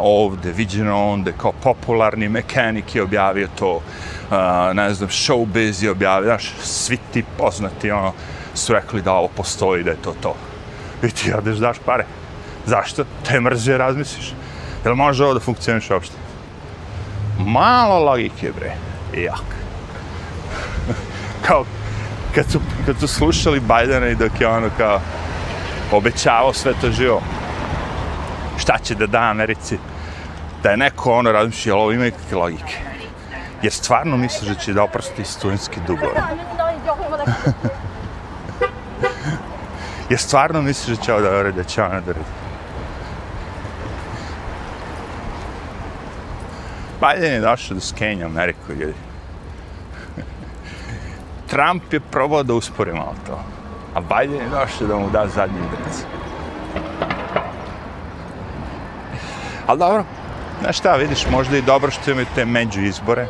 [0.00, 3.80] ovde, viđeno onda, kao popularni mekanik je objavio to,
[4.30, 8.12] a, ne znam, showbiz je objavio, znaš, svi ti poznati, ono,
[8.54, 10.34] su rekli da ovo postoji, da je to to.
[11.02, 12.04] I ti odeš daš pare.
[12.66, 13.04] Zašto?
[13.28, 14.32] Te mrzije razmisliš.
[14.84, 16.14] Jel može ovo da funkcioniš uopšte?
[17.38, 18.72] Malo logike, bre.
[19.22, 19.56] Jak.
[21.46, 21.64] kao,
[22.34, 25.00] kad su, kad su slušali Bajdana i dok je ono kao
[25.92, 27.22] obećavao sve to živo,
[28.60, 29.78] šta će da da Americi,
[30.62, 32.78] da je neko ono razmišlja, ali ovo ima ikakve logike.
[33.62, 36.12] Jer stvarno misliš da će da oprosti studentski dugove.
[40.10, 42.24] Jer stvarno misliš da će ovo da uredi, da će ono da uredi.
[47.00, 48.94] Biden je došao da skenja Ameriku, ljudi.
[51.50, 53.40] Trump je probao da uspori malo to.
[53.94, 56.04] A Biden je došao da mu da zadnji udarac.
[59.70, 60.04] Ali dobro,
[60.60, 63.26] znaš šta, vidiš, možda i dobro što imaju te među izbore,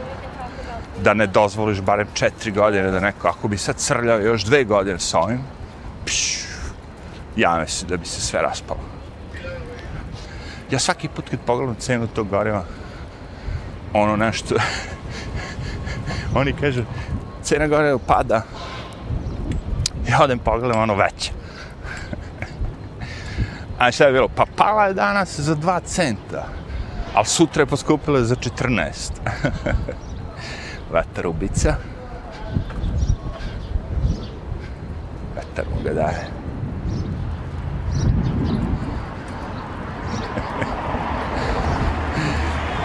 [1.02, 4.98] da ne dozvoliš barem četiri godine da neko, ako bi sad crljao još dve godine
[4.98, 5.40] sa ovim,
[6.04, 6.44] pš,
[7.36, 8.80] ja mislim da bi se sve raspalo.
[10.70, 12.64] Ja svaki put kad pogledam cenu tog goriva,
[13.92, 14.54] ono nešto,
[16.40, 16.82] oni kažu,
[17.42, 18.42] cena goriva pada,
[20.08, 21.39] ja odem pogledam ono veće.
[23.80, 24.28] A šta je bilo?
[24.28, 26.44] Pa pala je danas za 2 centa,
[27.14, 29.12] ali sutra je poskupila za 14.
[30.92, 31.74] Vatarubica.
[35.36, 36.26] Vatar mu ga daje.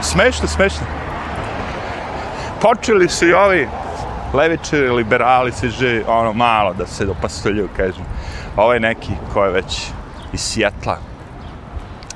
[0.11, 0.85] smešno, smešno.
[2.61, 3.67] Počeli su i ovi
[4.33, 8.05] levičari, liberali, se že, ono, malo da se dopastoljuju, kažem.
[8.57, 9.91] Ovaj neki ko je već
[10.35, 10.97] iz Sjetla.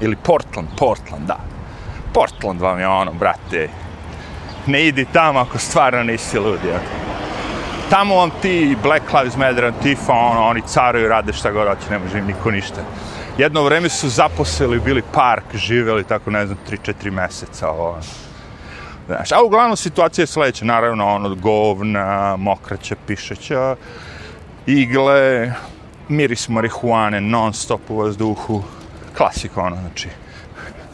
[0.02, 1.38] Ili Portland, Portland, da.
[2.14, 3.70] Portland vam je ono, brate.
[4.66, 6.80] Ne idi tamo ako stvarno nisi ludi, ja.
[7.90, 12.00] Tamo vam ti Black Lives Matter, Antifa, ono, oni caruju, rade šta god hoće, ne
[12.00, 12.82] može im niko ništa
[13.40, 17.70] jedno vreme su zaposlili, bili park, živeli tako, ne znam, 3-4 meseca.
[17.70, 18.00] Ovo.
[19.08, 23.76] Znaš, a uglavnom situacija je sledeća, naravno, ono, govna, mokraća, pišeća,
[24.66, 25.54] igle,
[26.10, 28.64] miris marihuane, non stop u vazduhu,
[29.18, 30.10] klasika, ono, znači,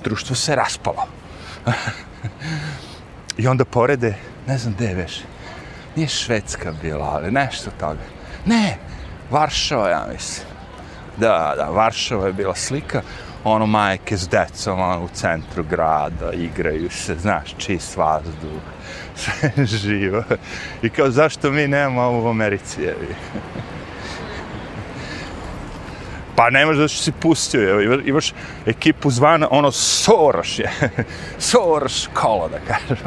[0.03, 1.07] društvo se raspalo.
[3.37, 4.15] I onda porede,
[4.47, 5.21] ne znam gde je već,
[5.95, 8.03] nije Švedska bila, ali nešto toga.
[8.45, 8.77] Ne,
[9.31, 10.47] Varšava, ja mislim.
[11.17, 13.01] Da, da, Varšava je bila slika,
[13.43, 18.61] ono majke s decom ono, u centru grada, igraju se, znaš, čist vazduh,
[19.15, 20.23] sve živo.
[20.81, 23.15] I kao, zašto mi nemamo ovo u Americi, jevi?
[26.35, 28.33] Pa ne možeš da si pustio, evo, imaš
[28.65, 30.71] ekipu zvana, ono, Soros je,
[31.39, 32.97] Soros kolo, da kažem.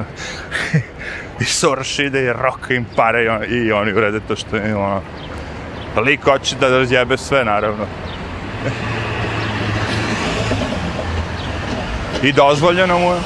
[1.41, 4.76] I Soros ide i roka im pare i, on, i oni urede to što je,
[4.76, 5.03] ono,
[6.05, 7.87] Lik hoće da razjebe sve, naravno.
[12.22, 13.20] I dozvoljeno mu je.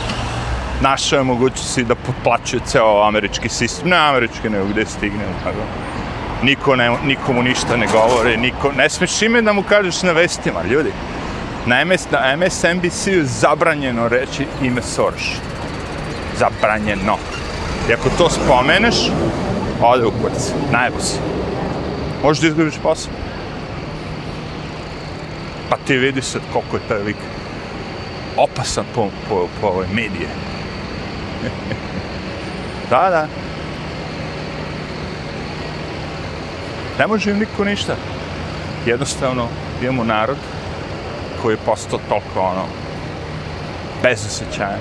[0.81, 3.89] Našao je mogućnosti da potplaćuje ceo američki sistem.
[3.89, 5.25] Ne američki, nego gde stigne.
[5.45, 5.92] Tako.
[6.43, 8.37] Niko ne, nikomu ništa ne govore.
[8.37, 10.93] Niko, ne smiješ ime da mu kažeš na vestima, ljudi.
[11.67, 15.29] Na, MS, na MSNBC-u zabranjeno reći ime Soros.
[16.39, 17.17] Zabranjeno.
[17.91, 18.97] I ako to spomeneš,
[19.83, 20.53] ode u kurac.
[20.73, 21.19] Najbolj si
[22.23, 23.13] možeš da izgubiš posao.
[25.71, 27.17] Pa ti vidiš sad koliko je taj lik
[28.37, 30.29] opasan po, po, po ove medije.
[32.91, 33.27] da, da.
[37.03, 37.97] Ne može im niko ništa.
[38.87, 39.49] Jednostavno,
[39.83, 40.37] imamo narod
[41.43, 42.65] koji je postao toliko ono,
[44.03, 44.79] bezosećajan.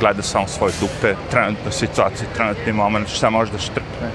[0.00, 4.10] Gleda samo svoje dupe, trenutno situacije, trenutni moment, šta može da štrpne.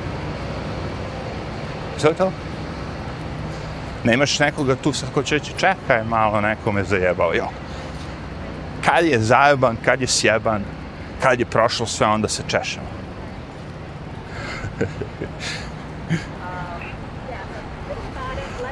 [1.97, 2.31] Sve to?
[4.03, 7.49] Nemaš nekoga tu sad ko će reći, čekaj malo, neko me zajebao, jo.
[8.85, 10.63] Kad je zajeban, kad je sjeban,
[11.21, 12.87] kad je prošlo sve, onda se češemo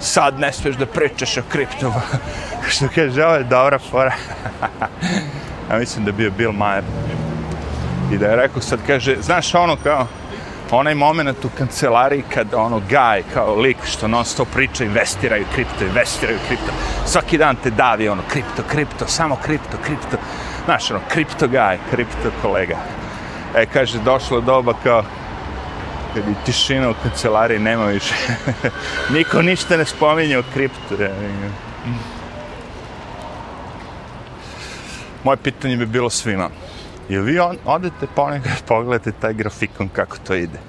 [0.02, 2.02] sad ne smiješ da pričaš o kriptoma.
[2.70, 4.14] Što kaže, ovo je dobra fora.
[5.72, 6.84] ja mislim da bio Bill Maher.
[8.14, 10.08] I da je rekao sad, kaže, znaš ono kao,
[10.72, 15.86] onaj moment u kancelariji kad ono gaj kao lik što non stop priča investiraju kripto,
[15.86, 16.72] investiraju kripto.
[17.06, 20.18] Svaki dan te davi ono kripto, kripto, samo kripto, kripto.
[20.66, 22.78] Znaš ono, kripto gaj, kripto kolega.
[23.56, 25.04] E, kaže, došlo doba kao,
[26.14, 28.16] kad je tišina u kancelariji, nema više.
[29.14, 30.98] Niko ništa ne spominje o kriptu.
[35.24, 36.50] Moje pitanje bi bilo svima.
[37.10, 40.60] I vi on, odete ponekad, pogledate taj grafikon kako to ide.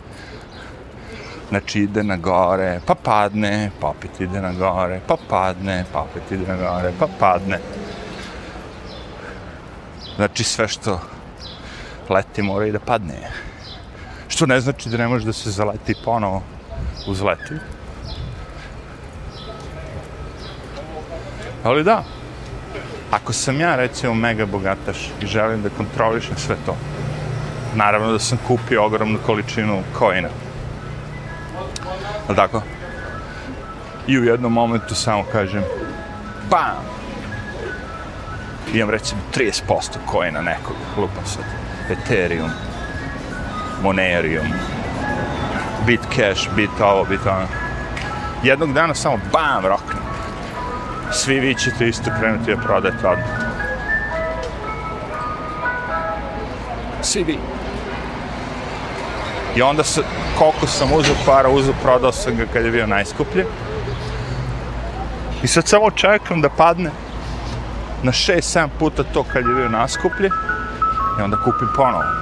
[1.49, 6.23] Znači ide na gore, pa padne, pa opet ide na gore, pa padne, pa opet
[6.31, 7.59] ide na gore, pa padne.
[10.17, 11.01] Znači sve što
[12.09, 13.15] leti mora i da padne.
[14.43, 16.43] Što ne znači da ne može da se zaleti ponovo
[17.07, 17.55] uzleti.
[21.65, 22.05] Ali da,
[23.11, 26.77] ako sam ja recimo mega bogataš i želim da kontrolišem sve to,
[27.75, 30.29] naravno da sam kupio ogromnu količinu kojina.
[32.29, 32.63] Ali tako?
[34.07, 35.63] I u jednom momentu samo kažem,
[36.51, 36.83] bam!
[38.75, 41.45] Imam recimo 30% kojina nekog, lupam sad,
[41.91, 42.51] Ethereum,
[43.83, 44.47] Monerium,
[45.87, 47.47] Bitcash, Bit ovo, Bit ono.
[48.43, 50.01] Jednog dana samo bam, rokne.
[51.13, 53.29] Svi vi ćete isto krenuti da prodate odmah.
[57.03, 57.39] Svi vi.
[59.57, 60.03] I onda se,
[60.39, 63.45] koliko sam uzeo para, uzeo, prodao sam ga kad je bio najskuplji.
[65.43, 66.91] I sad samo čekam da padne
[68.03, 70.31] na 6-7 puta to kad je bio naskuplji.
[71.19, 72.22] I onda kupim ponovo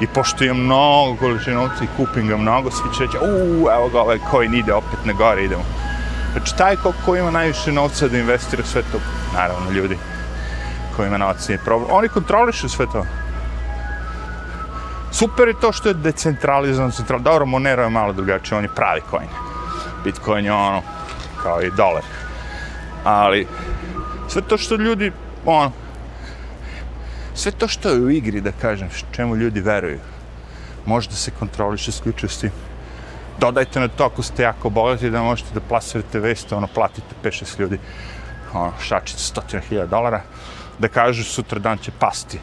[0.00, 3.88] i pošto imam mnogo količine novca i kupim ga mnogo, svi će reći, uuu, evo
[3.88, 5.64] ga, ovaj coin ide opet na gore, idemo.
[6.32, 8.98] Znači, taj ko, ko ima najviše novca da investira sve to,
[9.34, 9.98] naravno, ljudi
[10.96, 13.06] koji ima novac nije problem, oni kontrolišu sve to.
[15.12, 17.20] Super je to što je decentralizovan, central...
[17.20, 19.28] dobro, Monero je malo drugačije, on je pravi coin.
[20.04, 20.82] Bitcoin je ono,
[21.42, 22.02] kao i dolar.
[23.04, 23.46] Ali,
[24.28, 25.12] sve to što ljudi,
[25.44, 25.72] ono,
[27.36, 29.98] sve to što je u igri, da kažem, čemu ljudi veruju,
[30.86, 32.50] može da se kontroliše isključivo s tim.
[33.38, 37.60] Dodajte na to ako ste jako bogati da možete da plasirate veste, ono, platite 5-6
[37.60, 37.78] ljudi,
[38.54, 40.22] ono, šačice stotina hiljada dolara,
[40.78, 42.38] da kažu sutra dan će pasti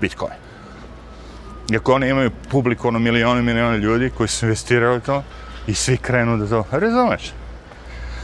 [0.00, 0.32] Bitcoin.
[1.72, 5.22] Iako oni imaju publiku, ono, milione i milione ljudi koji su investirali to
[5.66, 7.32] i svi krenu da to, razumeš?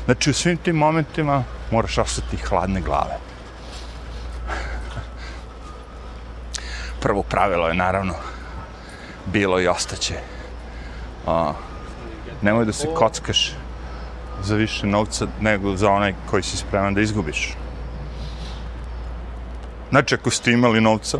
[0.04, 3.27] Znači, u svim tim momentima moraš ostati hladne glave.
[7.00, 8.14] Prvo pravilo je naravno
[9.26, 10.14] bilo i ostaće.
[11.26, 11.52] A,
[12.42, 13.52] nemoj da se kockaš
[14.42, 17.56] za više novca nego za onaj koji si spreman da izgubiš.
[19.90, 21.18] Znači, ako ste imali novca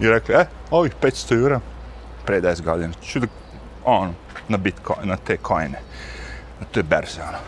[0.00, 1.60] i rekli, e, ovih 500 jura,
[2.24, 3.26] pre 10 godina, ću da,
[3.84, 4.12] ono,
[4.48, 5.78] na bitcoin, na te kojene,
[6.60, 7.38] na te berze, ono.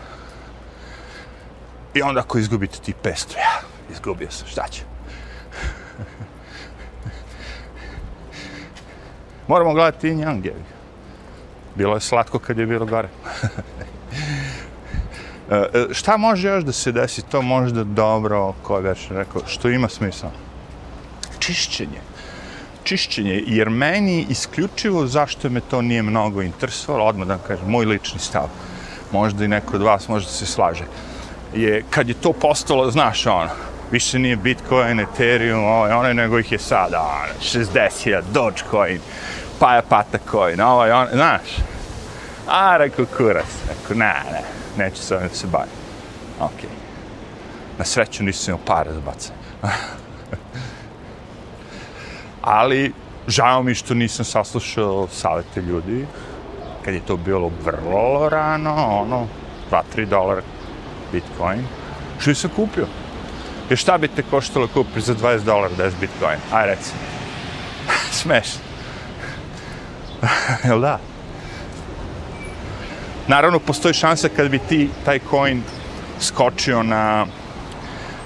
[1.93, 4.81] I onda ako izgubite ti 500, ja, izgubio sam, šta će?
[9.49, 10.51] Moramo gledati i Yang.
[11.75, 13.09] Bilo je slatko kad je bilo gore.
[15.51, 17.21] E, e, šta može još da se desi?
[17.21, 20.29] To možda dobro, ko je već rekao, što ima smisla?
[21.39, 22.01] Čišćenje.
[22.83, 28.19] Čišćenje, jer meni isključivo zašto me to nije mnogo interesovalo, odmah da kažem, moj lični
[28.19, 28.47] stav,
[29.11, 30.85] možda i neko od vas možda se slaže,
[31.55, 33.49] je kad je to postalo, znaš ono,
[33.91, 38.99] više nije Bitcoin, Ethereum, ovaj, onaj, nego ih je sada, ono, 60.000, Dogecoin,
[39.59, 41.41] pa je pata coin, ovaj, on, znaš.
[42.47, 44.41] A, rekao, kurac, rekao, ne, ne,
[44.77, 45.73] neću se ovim se bavim.
[46.39, 46.69] Ok.
[47.77, 49.39] Na sreću nisam imao para za bacanje.
[52.41, 52.93] Ali,
[53.27, 56.05] žao mi što nisam saslušao savete ljudi,
[56.85, 59.27] kad je to bilo vrlo rano, ono,
[59.71, 60.41] 2-3 dolara
[61.11, 61.63] Bitcoin.
[62.19, 62.87] Što sam kupio?
[63.69, 66.39] Jer šta bi te koštalo kupiti za 20 dolara 10 Bitcoin?
[66.51, 66.91] Aj reci.
[68.21, 68.68] Smešno.
[70.67, 70.99] Jel da?
[73.27, 75.61] Naravno, postoji šansa kad bi ti taj coin
[76.19, 77.25] skočio na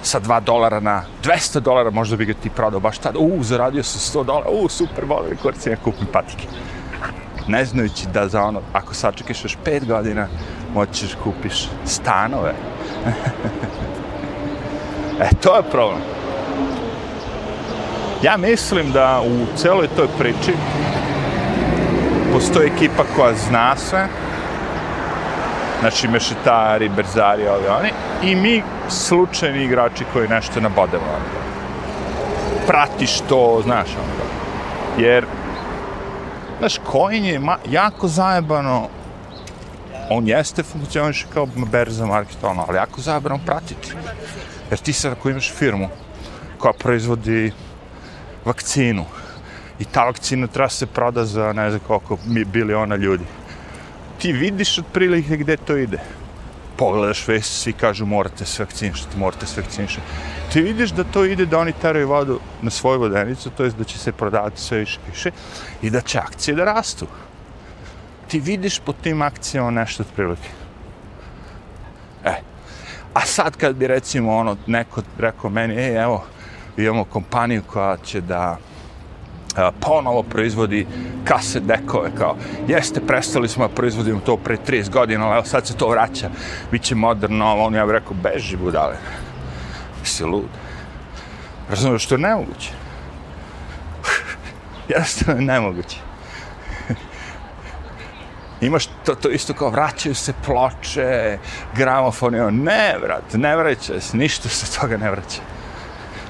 [0.04, 3.20] sa 2 dolara na 200 dolara, možda bi ga ti prodao baš tada.
[3.20, 6.48] U, zaradio sam 100 dolara, u, super, volim rekord, ja kupim patike.
[7.48, 10.28] Ne znajući da za ono, ako sačekaš još 5 godina,
[10.74, 12.54] moćeš kupiš stanove.
[15.22, 16.02] e, to je problem.
[18.24, 20.54] Ja mislim da u celoj toj priči
[22.34, 24.08] postoji ekipa koja zna sve,
[25.80, 27.90] znači mešetari, berzari, ovi oni,
[28.24, 31.04] i mi slučajni igrači koji nešto nabodemo.
[31.04, 31.26] Ono.
[32.68, 34.30] Pratiš to, znaš, ono.
[35.06, 35.26] Jer,
[36.60, 38.88] znaš, coin je ma, jako zajebano,
[40.10, 43.94] on jeste funkcioniš kao berza market, ono, ali jako zajebano pratiti.
[44.70, 45.90] Jer ti sad ako imaš firmu
[46.58, 47.52] koja proizvodi
[48.46, 49.06] vakcinu
[49.84, 52.18] i ta vakcina treba se proda za ne znam koliko
[52.54, 53.24] biliona ljudi
[54.24, 56.00] ti vidiš otprilike gde to ide.
[56.78, 60.08] Pogledaš vest, svi kažu morate se vakcinišati, morate se vakcinišati.
[60.54, 63.84] Ti vidiš da to ide da oni teraju vodu na svoju vodenicu, to je da
[63.84, 65.32] će se prodavati sve više više
[65.82, 67.08] i da će akcije da rastu.
[68.28, 70.50] Ti vidiš po tim akcijama nešto otprilike.
[72.26, 72.36] E,
[73.14, 76.24] a sad kad bi recimo ono, neko rekao meni, ej, evo,
[76.78, 78.58] imamo kompaniju koja će da
[79.80, 80.88] ponovo proizvodi
[81.26, 82.36] kase dekove, kao,
[82.68, 86.30] jeste, prestali smo da proizvodimo to pre 30 godina, ali evo sad se to vraća,
[86.72, 88.96] bit će moderno, on ja bih rekao, beži budale,
[90.04, 90.50] si lud.
[91.70, 92.70] Razumiješ, što je nemoguće.
[94.90, 95.98] Jednostavno je nemoguće.
[98.62, 101.38] Imaš to, to isto kao vraćaju se ploče,
[101.76, 105.53] gramofoni, ono, ne, vrat, ne vraća se, ništa se toga ne vraća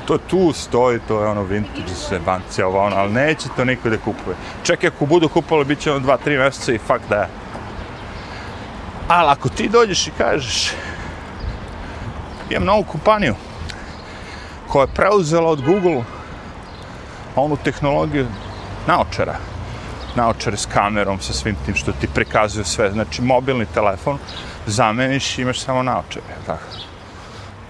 [0.05, 3.89] to tu stoji, to je ono vintage se banci, ovo ono, ali neće to niko
[3.89, 4.35] da kupuje.
[4.63, 7.27] Čekaj, ako budu kupovali, bit će ono dva, tri mjeseca i fuck da.
[9.07, 10.71] Ali ako ti dođeš i kažeš,
[12.49, 13.35] imam novu kompaniju
[14.67, 16.03] koja je preuzela od Google
[17.35, 18.27] onu tehnologiju
[18.87, 19.35] naočara.
[20.15, 22.91] Naočare s kamerom, sa svim tim što ti prikazuje sve.
[22.91, 24.17] Znači, mobilni telefon
[24.65, 26.25] zameniš i imaš samo naočare.
[26.45, 26.63] Tako.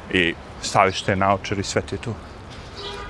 [0.09, 0.33] I
[0.63, 2.13] staviš te naočar i sve ti je tu.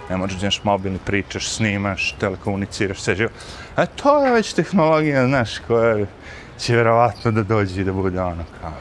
[0.09, 3.29] Ne možeš da imaš mobilni, pričaš, snimaš, telekomuniciraš, sve živo.
[3.75, 6.05] A to je već tehnologija, znaš, koja
[6.59, 8.71] će vjerovatno da dođe i da bude ono kao...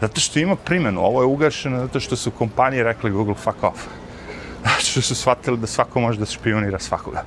[0.00, 3.80] Zato što ima primjenu, ovo je ugašeno zato što su kompanije rekli Google fuck off.
[4.64, 7.24] Zato što su shvatili da svako može da špionira svakoga.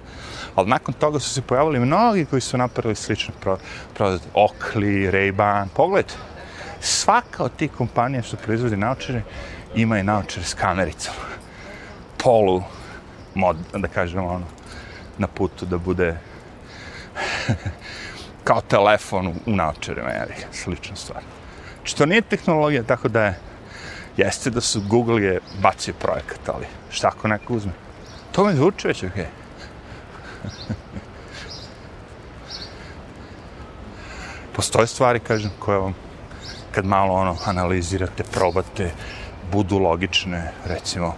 [0.55, 3.57] Ali nakon toga su se pojavili mnogi koji su napravili slične pro,
[3.93, 6.13] pro, Okli, Ray-Ban, pogledajte.
[6.79, 9.21] Svaka od tih kompanija što proizvodi naočare
[9.75, 10.03] ima i
[10.43, 11.13] s kamericom.
[12.17, 12.63] Polu,
[13.33, 14.45] mod, da kažemo ono,
[15.17, 16.17] na putu da bude
[18.47, 21.23] kao telefon u naočarima, jel, slična stvar.
[21.75, 23.39] Znači, to nije tehnologija, tako da je,
[24.17, 27.71] jeste da su Google je bacio projekat, ali šta ako neko uzme?
[28.31, 29.23] To mi zvuči već, okej.
[29.23, 29.27] Okay.
[34.55, 35.93] Postoje stvari, kažem, koje vam,
[36.71, 38.91] kad malo ono analizirate, probate,
[39.51, 41.15] budu logične, recimo,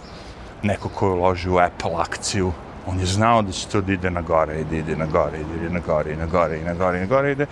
[0.62, 2.52] neko ko je uloži u Apple akciju,
[2.86, 5.40] on je znao da će to da ide na gore, ide, da ide na gore,
[5.40, 7.46] ide, da ide na gore, i na gore, i na gore, i na gore, ide.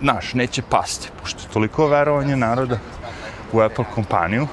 [0.00, 2.78] Naš, neće pasti, pošto je toliko verovanje naroda
[3.52, 4.46] u Apple kompaniju,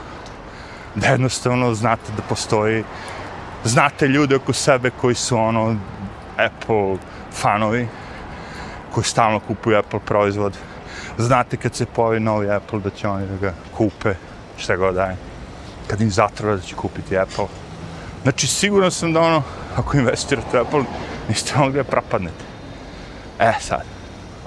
[0.96, 2.84] da jednostavno znate da postoji,
[3.64, 5.76] znate ljude oko sebe koji su ono
[6.38, 6.98] Apple
[7.32, 7.88] fanovi,
[8.94, 10.58] koji stalno kupuju Apple proizvod,
[11.18, 14.14] znate kad se pojavi novi Apple da će oni da ga kupe,
[14.58, 15.27] šta god daje
[15.88, 17.48] kad im zatrva da će kupiti Apple.
[18.24, 19.44] Znači, sigurno sam da ono,
[19.76, 20.84] ako investirate u Apple,
[21.30, 22.44] niste ono gdje propadnete.
[23.40, 23.84] E, sad,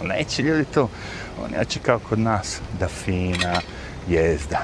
[0.02, 0.88] neće ljudi to,
[1.44, 3.60] oni ja će kao kod nas, da fina
[4.08, 4.58] jezda.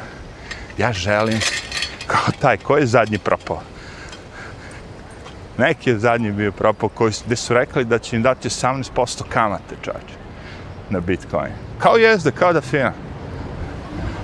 [0.78, 1.40] Ja želim,
[2.06, 3.62] kao taj, ko je zadnji propao?
[5.58, 9.76] Neki je zadnji bio propao, koji, gdje su rekli da će im dati 18% kamate,
[9.82, 10.14] čovječe,
[10.90, 11.52] na Bitcoin.
[11.78, 12.92] Kao jezda, kao da fina.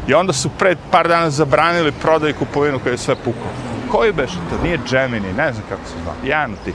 [0.08, 3.50] I onda su pred par dana zabranili prodaju kupovinu koja je sve pukao.
[3.90, 4.62] Koji beše to?
[4.62, 6.14] Nije Gemini, ne znam kako se zva.
[6.24, 6.74] Jedan od tih.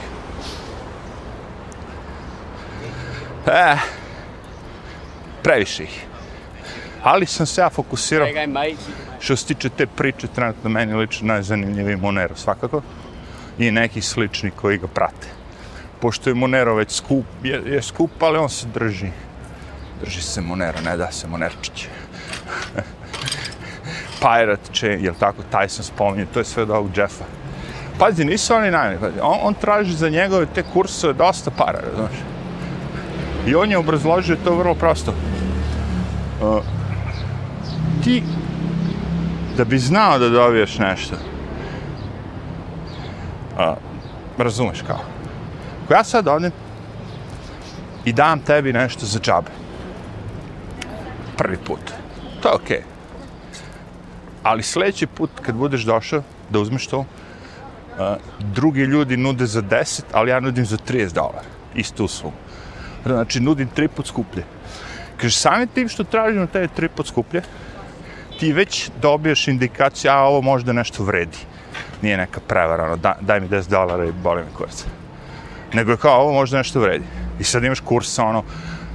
[3.46, 3.76] E,
[5.42, 6.04] previše ih.
[7.02, 8.28] Ali sam se ja fokusirao
[9.20, 12.82] što se tiče te priče, trenutno meni lično najzanimljiviji Monero svakako
[13.58, 15.28] i neki slični koji ga prate.
[16.00, 19.10] Pošto je Monero već skup, je, je skup, ali on se drži.
[20.04, 21.86] Drži se Monero, ne da se Monerčić.
[24.20, 27.24] Pirate Chain, jel tako, Tyson spominje, to je sve od ovog Jeffa.
[27.98, 32.12] Pazi, nisu oni najmanji, pazi, on, on traži za njegove te kursove dosta para, znaš.
[33.46, 35.14] I on je obrazložio to vrlo prosto.
[36.42, 36.62] Uh,
[38.04, 38.22] ti,
[39.56, 41.16] da bi znao da dobiješ nešto,
[43.56, 43.76] uh,
[44.38, 45.00] razumeš kao,
[45.84, 46.52] ako ja sad odem
[48.04, 49.50] i dam tebi nešto za džabe,
[51.36, 51.80] prvi put,
[52.42, 52.76] to je okej.
[52.76, 52.97] Okay.
[54.48, 57.06] Ali sljedeći put kad budeš došao da uzmeš to, uh,
[58.38, 61.48] drugi ljudi nude za 10, ali ja nudim za 30 dolara.
[61.74, 62.32] Istu sumu.
[63.06, 64.44] Znači, nudim tri put skuplje.
[65.16, 67.42] Kaže, sami tim što tražimo te tri put skuplje,
[68.40, 71.38] ti već dobiješ indikaciju, a ovo možda nešto vredi.
[72.02, 74.84] Nije neka prevara, ono, da, daj mi 10 dolara i boli mi kurac.
[75.72, 77.04] Nego je kao, ovo možda nešto vredi.
[77.40, 78.44] I sad imaš kursa, ono,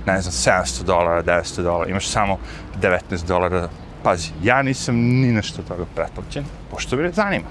[0.06, 2.38] ne znam, 700 dolara, 900 dolara, imaš samo
[2.82, 3.70] 19 dolara.
[4.04, 7.46] Pazi, ja nisam ni nešto toga pretplaćen, pošto bi zanima.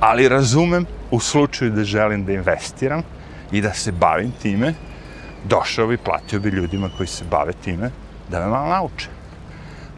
[0.00, 3.02] Ali razumem u slučaju da želim da investiram
[3.52, 4.74] i da se bavim time,
[5.44, 7.90] došao bi, platio bi ljudima koji se bave time
[8.28, 9.08] da me malo nauče.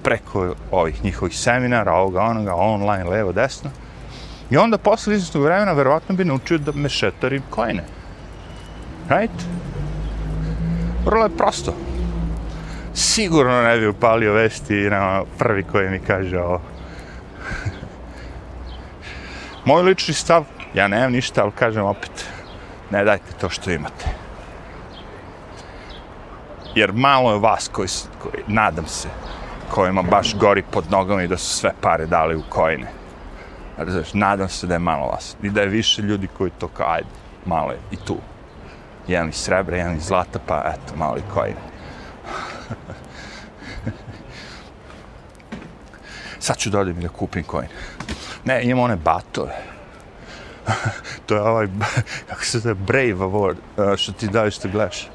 [0.02, 3.70] Preko ovih njihovih seminara, ovoga, onoga, online, levo, desno.
[4.50, 7.84] I onda posle izvestnog vremena verovatno bi naučio da me šetarim kojne.
[9.08, 9.44] Right?
[11.04, 11.87] Vrlo je prosto.
[12.98, 16.60] Sigurno ne bi upalio vesti na prvi koji mi kaže ovo.
[19.64, 20.44] Moj lični stav,
[20.74, 22.28] ja nemam ništa, ali kažem opet,
[22.90, 24.04] ne dajte to što imate.
[26.74, 27.88] Jer malo je vas koji,
[28.22, 29.08] koji nadam se,
[29.70, 32.86] kojima baš gori pod nogama i da su sve pare dali u kojine.
[33.76, 35.36] Razumiješ, nadam se da je malo vas.
[35.42, 37.08] I da je više ljudi koji to kao, ajde,
[37.46, 38.16] malo je i tu
[39.08, 41.77] jedan iz srebra, jedan iz zlata, pa eto, mali kojine.
[46.48, 47.68] Sad ću da odem da kupim coin.
[48.44, 49.56] Ne, imam one batove.
[51.26, 51.66] to je ovaj,
[52.28, 53.56] kako se zove, Brave Award,
[53.92, 55.08] e, što ti daju što gledaš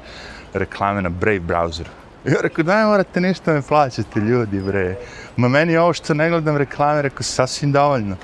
[0.52, 1.90] reklame na Brave browseru.
[2.24, 4.96] I ja rekao, daj morate ništa me plaćati, ljudi, bre.
[5.36, 8.16] Ma meni ovo što ne gledam reklame, rekao, sasvim dovoljno.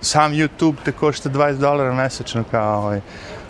[0.00, 3.00] Sam YouTube te košta 20 dolara mesečno kao ovaj,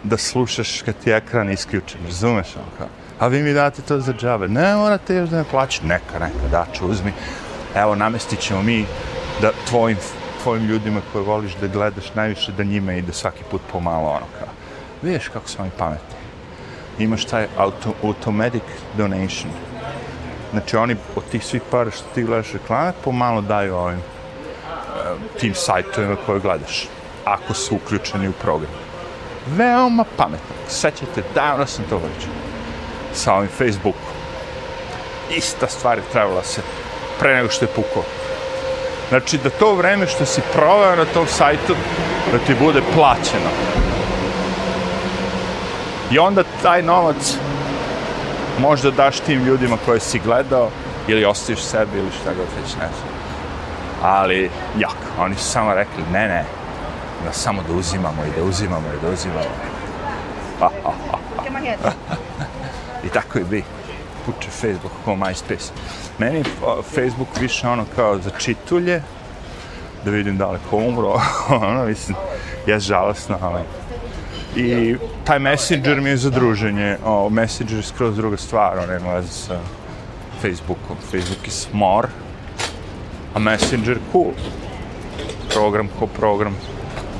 [0.04, 2.88] da slušaš kad ti je ekran isključen, razumeš ono kao.
[3.18, 4.48] A vi mi date to za džabe.
[4.48, 5.86] Ne morate još da me plaćate.
[5.86, 7.12] Neka, neka, daću, uzmi.
[7.74, 8.86] Evo, namestit ćemo mi
[9.40, 9.96] da tvojim,
[10.42, 14.48] tvojim ljudima koje voliš da gledaš najviše da njima ide svaki put pomalo ono kao.
[15.02, 16.16] Vidiš kako su oni pametni.
[16.98, 18.62] Imaš taj auto, automatic
[18.96, 19.52] donation.
[20.52, 25.54] Znači oni od tih svih para što ti gledaš reklame pomalo daju ovim eh, tim
[25.54, 26.88] sajtovima koje gledaš.
[27.24, 28.90] Ako su uključeni u program
[29.46, 30.54] veoma pametno.
[30.68, 32.34] Sećate, davno sam to vrđao
[33.12, 34.14] sa ovim Facebookom.
[35.36, 36.62] Ista stvar je trebala se
[37.20, 38.02] pre nego što je pukao.
[39.08, 41.74] Znači, da to vreme što si proveo na tom sajtu,
[42.32, 43.50] da ti bude plaćeno.
[46.10, 47.36] I onda taj novac
[48.58, 50.70] možda daš tim ljudima koje si gledao
[51.08, 53.10] ili ostaviš sebi ili šta god već ne znam.
[54.02, 56.44] Ali, jak, oni su samo rekli, ne, ne,
[57.24, 59.54] da samo da uzimamo i da uzimamo i da uzimamo.
[60.60, 61.90] Ha, ha, ha,
[63.04, 63.64] I tako je bi.
[64.26, 65.70] Puče Facebook kao MySpace.
[66.18, 66.44] Meni
[66.94, 69.02] Facebook više ono kao za čitulje,
[70.04, 71.20] da vidim da li ko umro,
[71.66, 72.16] ono, mislim,
[72.66, 73.60] je žalostno, ali...
[74.56, 79.14] I taj Messenger mi je za druženje, o, Messenger je skroz druga stvar, ono, ima
[79.14, 79.58] veze sa
[80.40, 80.96] Facebookom.
[81.10, 82.08] Facebook je smor,
[83.34, 84.32] a Messenger cool.
[85.54, 86.56] Program ko program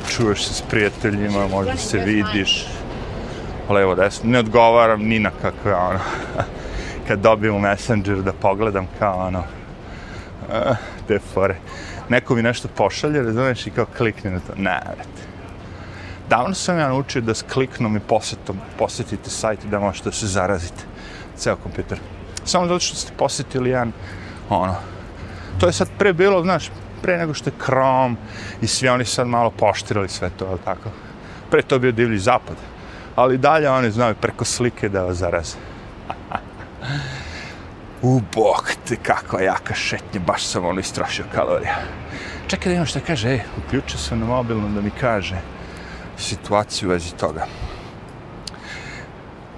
[0.09, 2.66] čuješ se s prijateljima, možda se vidiš,
[3.68, 5.98] levo, desno, ne odgovaram ni na kakve, ono,
[7.11, 10.76] kad dobijem u Messenger da pogledam kao, ono, uh,
[11.08, 11.56] te fore.
[12.08, 15.22] Neko mi nešto pošalje, razumiješ, i kao klikni na to, ne, vrati.
[16.28, 20.84] Davno sam ja naučio da s kliknom i posetom posetite sajt da možete se zarazite
[21.36, 21.98] ceo kompjuter.
[22.44, 23.92] Samo zato što ste posetili jedan,
[24.48, 24.76] ono,
[25.61, 26.70] to je sad pre bilo, znaš,
[27.02, 28.16] pre nego što je Chrome
[28.62, 30.90] i svi oni sad malo poštirali sve to, ali tako.
[31.50, 32.56] Pre to bio divlji zapad.
[33.16, 35.69] Ali dalje oni znaju preko slike da vas zaraze.
[38.03, 41.76] U bok te, kakva jaka šetnja, baš sam ono istrošio kalorija.
[42.47, 45.41] Čekaj da imam šta kaže, ej, uključio sam na mobilno da mi kaže
[46.16, 47.47] situaciju u vezi toga.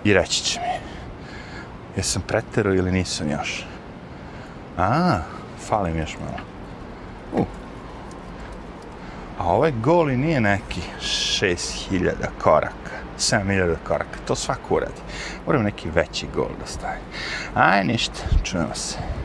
[0.05, 0.81] I reći će mi,
[1.97, 3.65] jesam pretero ili nisam još?
[4.79, 5.19] A,
[5.69, 6.39] falim još malo.
[7.33, 7.47] Uh.
[9.39, 12.13] A ovaj goli nije neki 6000
[12.43, 15.01] koraka, 7000 koraka, to svako uradi.
[15.47, 17.01] Moram neki veći gol da stavi.
[17.55, 19.22] Aj, ništa, čujemo se.